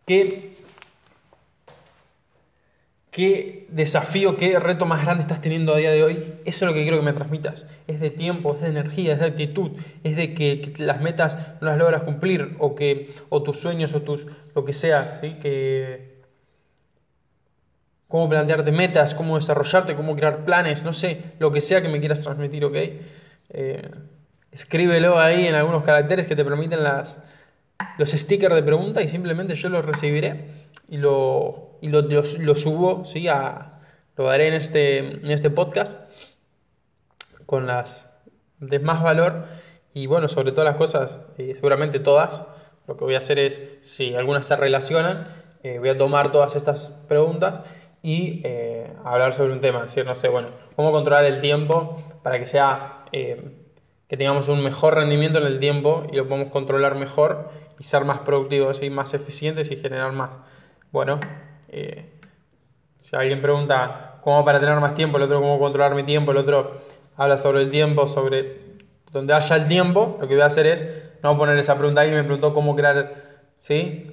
¿qué 0.05 0.55
qué 3.17 3.65
desafío, 3.69 4.37
qué 4.37 4.59
reto 4.59 4.85
más 4.85 5.01
grande 5.03 5.23
estás 5.23 5.41
teniendo 5.41 5.73
a 5.73 5.77
día 5.77 5.89
de 5.89 6.03
hoy, 6.03 6.23
eso 6.45 6.65
es 6.65 6.69
lo 6.69 6.73
que 6.75 6.83
quiero 6.83 6.99
que 6.99 7.03
me 7.03 7.13
transmitas. 7.13 7.65
Es 7.87 7.99
de 7.99 8.11
tiempo, 8.11 8.53
es 8.53 8.61
de 8.61 8.67
energía, 8.67 9.13
es 9.13 9.19
de 9.19 9.25
actitud, 9.25 9.71
es 10.03 10.15
de 10.15 10.35
que, 10.35 10.71
las 10.77 11.01
metas 11.01 11.35
no 11.59 11.67
las 11.67 11.79
logras 11.79 12.03
cumplir 12.03 12.55
o 12.59 12.75
que 12.75 13.11
o 13.29 13.41
tus 13.41 13.59
sueños 13.59 13.95
o 13.95 14.03
tus 14.03 14.27
lo 14.53 14.65
que 14.65 14.71
sea, 14.71 15.17
¿sí? 15.19 15.33
Que 15.41 16.21
cómo 18.07 18.29
plantearte 18.29 18.71
metas, 18.71 19.15
cómo 19.15 19.37
desarrollarte, 19.37 19.95
cómo 19.95 20.15
crear 20.15 20.45
planes, 20.45 20.85
no 20.85 20.93
sé, 20.93 21.19
lo 21.39 21.51
que 21.51 21.59
sea 21.59 21.81
que 21.81 21.89
me 21.89 21.99
quieras 21.99 22.21
transmitir, 22.21 22.65
¿ok? 22.65 22.75
Eh, 23.49 23.81
escríbelo 24.51 25.17
ahí 25.17 25.47
en 25.47 25.55
algunos 25.55 25.83
caracteres 25.83 26.27
que 26.27 26.35
te 26.35 26.45
permiten 26.45 26.83
las, 26.83 27.17
los 27.97 28.11
stickers 28.11 28.55
de 28.55 28.63
pregunta 28.63 29.01
y 29.01 29.07
simplemente 29.07 29.55
yo 29.55 29.69
los 29.69 29.85
recibiré 29.85 30.51
y 30.87 30.97
lo, 30.97 31.77
y 31.81 31.89
lo, 31.89 32.55
subo, 32.55 33.05
¿sí? 33.05 33.27
A, 33.27 33.79
lo 34.15 34.25
daré 34.25 34.47
en 34.47 34.53
este, 34.53 34.97
en 34.99 35.31
este 35.31 35.49
podcast 35.49 35.97
con 37.45 37.67
las 37.67 38.09
de 38.59 38.79
más 38.79 39.01
valor 39.01 39.45
y 39.93 40.05
bueno, 40.07 40.27
sobre 40.27 40.51
todas 40.51 40.65
las 40.65 40.77
cosas, 40.77 41.21
eh, 41.37 41.53
seguramente 41.55 41.99
todas, 41.99 42.45
lo 42.87 42.97
que 42.97 43.03
voy 43.03 43.15
a 43.15 43.19
hacer 43.19 43.39
es, 43.39 43.77
si 43.81 44.15
algunas 44.15 44.45
se 44.45 44.55
relacionan, 44.55 45.27
eh, 45.63 45.79
voy 45.79 45.89
a 45.89 45.97
tomar 45.97 46.31
todas 46.31 46.55
estas 46.55 46.91
preguntas 47.07 47.61
y 48.03 48.41
eh, 48.43 48.93
hablar 49.03 49.33
sobre 49.33 49.53
un 49.53 49.59
tema, 49.59 49.81
decir, 49.81 50.05
no 50.05 50.15
sé, 50.15 50.29
bueno, 50.29 50.49
cómo 50.75 50.91
controlar 50.91 51.25
el 51.25 51.41
tiempo 51.41 52.01
para 52.21 52.37
que 52.37 52.45
sea, 52.45 53.05
que 54.07 54.15
tengamos 54.15 54.47
un 54.47 54.63
mejor 54.63 54.95
rendimiento 54.95 55.39
en 55.39 55.47
el 55.47 55.59
tiempo 55.59 56.05
y 56.11 56.15
lo 56.15 56.27
podemos 56.27 56.51
controlar 56.51 56.95
mejor 56.95 57.49
y 57.77 57.83
ser 57.83 58.05
más 58.05 58.19
productivos 58.19 58.81
y 58.81 58.89
más 58.89 59.13
eficientes 59.13 59.71
y 59.71 59.75
generar 59.75 60.13
más. 60.13 60.37
Bueno, 60.91 61.19
eh, 61.67 62.13
si 62.99 63.15
alguien 63.15 63.41
pregunta 63.41 64.19
cómo 64.23 64.45
para 64.45 64.59
tener 64.59 64.79
más 64.79 64.93
tiempo, 64.93 65.17
el 65.17 65.23
otro 65.23 65.41
cómo 65.41 65.59
controlar 65.59 65.93
mi 65.93 66.03
tiempo, 66.03 66.31
el 66.31 66.37
otro 66.37 66.77
habla 67.17 67.37
sobre 67.37 67.63
el 67.63 67.69
tiempo, 67.69 68.07
sobre 68.07 68.77
donde 69.11 69.33
haya 69.33 69.55
el 69.55 69.67
tiempo, 69.67 70.17
lo 70.21 70.27
que 70.27 70.35
voy 70.35 70.43
a 70.43 70.47
hacer 70.47 70.67
es 70.67 70.87
no 71.23 71.37
poner 71.37 71.57
esa 71.57 71.77
pregunta. 71.77 72.01
Alguien 72.01 72.19
me 72.19 72.23
preguntó 72.23 72.53
cómo 72.53 72.75
crear, 72.75 73.41
¿sí? 73.57 74.09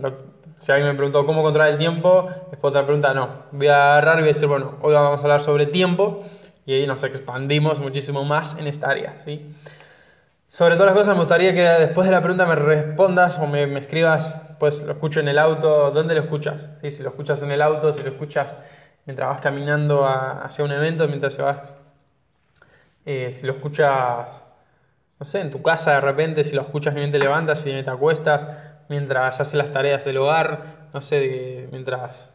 si 0.58 0.72
alguien 0.72 0.90
me 0.90 0.94
preguntó 0.94 1.26
cómo 1.26 1.42
controlar 1.42 1.72
el 1.72 1.78
tiempo, 1.78 2.28
después 2.50 2.70
otra 2.70 2.84
pregunta, 2.84 3.12
no. 3.14 3.44
Voy 3.52 3.68
a 3.68 3.92
agarrar 3.92 4.18
y 4.18 4.20
voy 4.22 4.30
a 4.30 4.32
decir, 4.32 4.48
bueno, 4.48 4.78
hoy 4.82 4.94
vamos 4.94 5.20
a 5.20 5.22
hablar 5.22 5.40
sobre 5.40 5.66
tiempo 5.66 6.20
y 6.66 6.74
ahí 6.74 6.86
nos 6.86 7.02
expandimos 7.04 7.80
muchísimo 7.80 8.24
más 8.24 8.58
en 8.58 8.66
esta 8.66 8.88
área, 8.88 9.18
¿sí? 9.24 9.50
Sobre 10.48 10.76
todas 10.76 10.86
las 10.86 10.94
cosas, 10.94 11.14
me 11.14 11.20
gustaría 11.20 11.52
que 11.52 11.62
después 11.62 12.06
de 12.06 12.12
la 12.12 12.20
pregunta 12.20 12.46
me 12.46 12.54
respondas 12.54 13.38
o 13.38 13.46
me, 13.46 13.64
escribas, 13.78 14.40
pues 14.60 14.82
lo 14.82 14.92
escucho 14.92 15.20
en 15.20 15.28
el 15.28 15.38
auto, 15.38 15.90
¿dónde 15.90 16.14
lo 16.14 16.20
escuchas? 16.20 16.68
Si 16.88 17.02
lo 17.02 17.08
escuchas 17.08 17.42
en 17.42 17.50
el 17.50 17.60
auto, 17.60 17.90
si 17.92 18.02
lo 18.02 18.10
escuchas 18.10 18.56
mientras 19.06 19.28
vas 19.28 19.40
caminando 19.40 20.06
hacia 20.06 20.64
un 20.64 20.72
evento, 20.72 21.08
mientras 21.08 21.36
vas, 21.38 21.76
eh, 23.04 23.32
si 23.32 23.46
lo 23.46 23.54
escuchas, 23.54 24.44
no 25.18 25.24
sé, 25.24 25.40
en 25.40 25.50
tu 25.50 25.60
casa 25.60 25.94
de 25.94 26.00
repente, 26.00 26.44
si 26.44 26.54
lo 26.54 26.62
escuchas 26.62 26.94
mientras 26.94 27.20
te 27.20 27.26
levantas, 27.26 27.58
si 27.60 27.70
te 27.82 27.90
acuestas, 27.90 28.46
mientras 28.88 29.40
haces 29.40 29.54
las 29.54 29.72
tareas 29.72 30.04
del 30.04 30.18
hogar, 30.18 30.88
no 30.92 31.00
sé, 31.00 31.68
mientras 31.72 32.30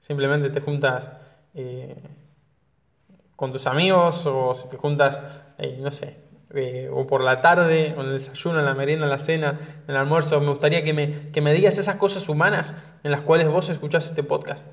simplemente 0.00 0.50
te 0.50 0.60
juntas 0.60 1.10
eh, 1.54 1.96
con 3.36 3.52
tus 3.52 3.66
amigos 3.66 4.26
o 4.26 4.52
si 4.54 4.68
te 4.68 4.76
juntas, 4.76 5.20
eh, 5.58 5.78
no 5.80 5.90
sé, 5.90 6.29
eh, 6.54 6.90
o 6.92 7.06
por 7.06 7.22
la 7.22 7.40
tarde, 7.40 7.94
o 7.96 8.00
en 8.00 8.08
el 8.08 8.12
desayuno, 8.14 8.58
en 8.58 8.64
la 8.64 8.74
merienda, 8.74 9.06
en 9.06 9.10
la 9.10 9.18
cena, 9.18 9.58
en 9.86 9.90
el 9.90 9.96
almuerzo. 9.96 10.40
Me 10.40 10.48
gustaría 10.48 10.82
que 10.84 10.92
me, 10.92 11.30
que 11.30 11.40
me 11.40 11.52
digas 11.52 11.78
esas 11.78 11.96
cosas 11.96 12.28
humanas 12.28 12.74
en 13.04 13.10
las 13.10 13.20
cuales 13.22 13.48
vos 13.48 13.68
escuchás 13.68 14.06
este 14.06 14.22
podcast. 14.22 14.66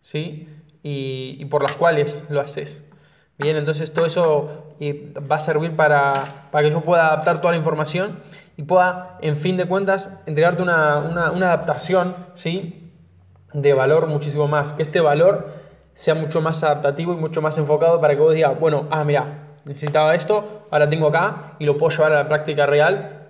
¿Sí? 0.00 0.48
Y, 0.82 1.36
y 1.38 1.44
por 1.46 1.62
las 1.62 1.76
cuales 1.76 2.24
lo 2.28 2.40
haces. 2.40 2.82
Bien, 3.38 3.56
entonces 3.56 3.94
todo 3.94 4.04
eso 4.04 4.74
va 4.80 5.36
a 5.36 5.40
servir 5.40 5.74
para, 5.74 6.12
para, 6.50 6.66
que 6.66 6.72
yo 6.72 6.82
pueda 6.82 7.06
adaptar 7.06 7.40
toda 7.40 7.52
la 7.52 7.56
información 7.56 8.18
y 8.58 8.64
pueda, 8.64 9.16
en 9.22 9.38
fin 9.38 9.56
de 9.56 9.64
cuentas, 9.64 10.20
entregarte 10.26 10.60
una, 10.60 10.98
una, 10.98 11.30
una 11.30 11.46
adaptación 11.46 12.14
¿sí? 12.34 12.92
de 13.54 13.72
valor 13.72 14.06
muchísimo 14.08 14.46
más. 14.46 14.74
Que 14.74 14.82
este 14.82 15.00
valor 15.00 15.48
sea 15.94 16.14
mucho 16.14 16.42
más 16.42 16.62
adaptativo 16.62 17.14
y 17.14 17.16
mucho 17.16 17.40
más 17.40 17.56
enfocado 17.56 18.00
para 18.00 18.14
que 18.14 18.20
vos 18.20 18.34
digas, 18.34 18.60
bueno, 18.60 18.88
ah, 18.90 19.04
mira, 19.04 19.49
necesitaba 19.70 20.16
esto, 20.16 20.66
ahora 20.72 20.90
tengo 20.90 21.06
acá 21.06 21.52
y 21.60 21.64
lo 21.64 21.78
puedo 21.78 21.96
llevar 21.96 22.12
a 22.12 22.16
la 22.16 22.28
práctica 22.28 22.66
real, 22.66 23.28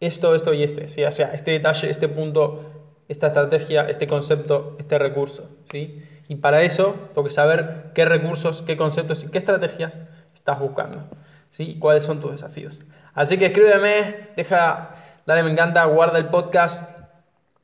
esto, 0.00 0.34
esto 0.34 0.52
y 0.52 0.62
este, 0.62 0.86
¿sí? 0.88 1.02
o 1.02 1.10
sea, 1.10 1.32
este 1.32 1.52
detalle, 1.52 1.88
este 1.88 2.08
punto, 2.08 2.60
esta 3.08 3.28
estrategia, 3.28 3.88
este 3.88 4.06
concepto, 4.06 4.76
este 4.78 4.98
recurso. 4.98 5.48
¿sí? 5.70 6.06
Y 6.28 6.36
para 6.36 6.60
eso 6.60 6.94
tengo 7.14 7.24
que 7.24 7.32
saber 7.32 7.92
qué 7.94 8.04
recursos, 8.04 8.60
qué 8.60 8.76
conceptos 8.76 9.24
y 9.24 9.30
qué 9.30 9.38
estrategias 9.38 9.96
estás 10.34 10.58
buscando. 10.58 11.08
¿sí? 11.48 11.70
Y 11.70 11.78
cuáles 11.78 12.02
son 12.02 12.20
tus 12.20 12.32
desafíos. 12.32 12.82
Así 13.14 13.38
que 13.38 13.46
escríbeme, 13.46 14.28
deja, 14.36 14.94
dale 15.24 15.42
me 15.42 15.52
encanta, 15.52 15.82
guarda 15.86 16.18
el 16.18 16.26
podcast, 16.26 16.82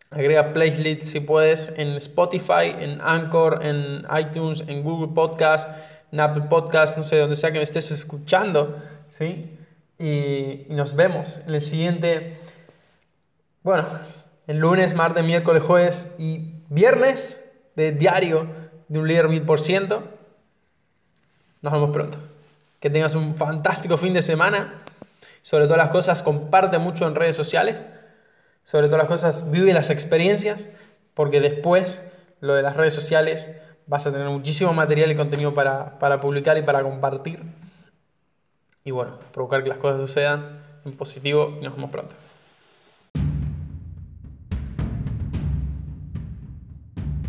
agrega 0.08 0.54
playlist 0.54 1.02
si 1.02 1.20
puedes 1.20 1.78
en 1.78 1.88
Spotify, 1.96 2.74
en 2.80 3.02
Anchor, 3.02 3.60
en 3.62 4.06
iTunes, 4.18 4.64
en 4.66 4.82
Google 4.82 5.12
Podcast 5.14 5.68
en 6.12 6.20
Apple 6.20 6.44
Podcast, 6.48 6.96
no 6.96 7.04
sé, 7.04 7.18
donde 7.18 7.36
sea 7.36 7.52
que 7.52 7.58
me 7.58 7.64
estés 7.64 7.90
escuchando, 7.90 8.82
¿sí? 9.08 9.58
Y, 9.98 10.66
nos 10.70 10.94
vemos 10.94 11.42
en 11.46 11.54
el 11.54 11.62
siguiente, 11.62 12.36
bueno, 13.62 13.86
el 14.46 14.58
lunes, 14.58 14.94
martes, 14.94 15.24
miércoles, 15.24 15.62
jueves 15.62 16.14
y 16.18 16.54
viernes 16.68 17.44
de 17.74 17.92
diario 17.92 18.46
de 18.88 18.98
un 18.98 19.08
líder 19.08 19.28
mil 19.28 19.42
por 19.42 19.60
ciento. 19.60 20.02
Nos 21.60 21.72
vemos 21.72 21.90
pronto. 21.90 22.18
Que 22.80 22.90
tengas 22.90 23.14
un 23.14 23.36
fantástico 23.36 23.96
fin 23.96 24.14
de 24.14 24.22
semana. 24.22 24.74
Sobre 25.42 25.64
todas 25.64 25.78
las 25.78 25.90
cosas, 25.90 26.22
comparte 26.22 26.78
mucho 26.78 27.06
en 27.06 27.14
redes 27.14 27.36
sociales. 27.36 27.82
Sobre 28.62 28.86
todas 28.86 29.02
las 29.02 29.08
cosas, 29.08 29.50
vive 29.50 29.72
las 29.72 29.90
experiencias, 29.90 30.66
porque 31.14 31.40
después 31.40 32.00
lo 32.40 32.54
de 32.54 32.62
las 32.62 32.76
redes 32.76 32.94
sociales 32.94 33.48
vas 33.88 34.06
a 34.06 34.12
tener 34.12 34.28
muchísimo 34.28 34.72
material 34.72 35.10
y 35.10 35.16
contenido 35.16 35.54
para, 35.54 35.98
para 35.98 36.20
publicar 36.20 36.56
y 36.58 36.62
para 36.62 36.82
compartir. 36.82 37.40
Y 38.84 38.90
bueno, 38.90 39.18
provocar 39.32 39.62
que 39.62 39.70
las 39.70 39.78
cosas 39.78 40.00
sucedan 40.00 40.62
en 40.84 40.96
positivo 40.96 41.56
y 41.60 41.64
nos 41.64 41.74
vemos 41.74 41.90
pronto. 41.90 42.14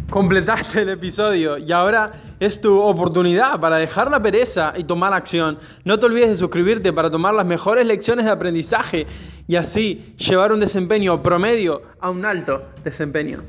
Completaste 0.09 0.81
el 0.81 0.89
episodio 0.89 1.57
y 1.57 1.71
ahora 1.71 2.11
es 2.39 2.59
tu 2.59 2.81
oportunidad 2.81 3.59
para 3.59 3.77
dejar 3.77 4.09
la 4.09 4.21
pereza 4.21 4.73
y 4.75 4.83
tomar 4.83 5.13
acción. 5.13 5.59
No 5.85 5.99
te 5.99 6.07
olvides 6.07 6.29
de 6.29 6.35
suscribirte 6.35 6.91
para 6.91 7.11
tomar 7.11 7.35
las 7.35 7.45
mejores 7.45 7.85
lecciones 7.85 8.25
de 8.25 8.31
aprendizaje 8.31 9.05
y 9.47 9.55
así 9.55 10.15
llevar 10.17 10.51
un 10.51 10.61
desempeño 10.61 11.21
promedio 11.21 11.83
a 11.99 12.09
un 12.09 12.25
alto 12.25 12.63
desempeño. 12.83 13.43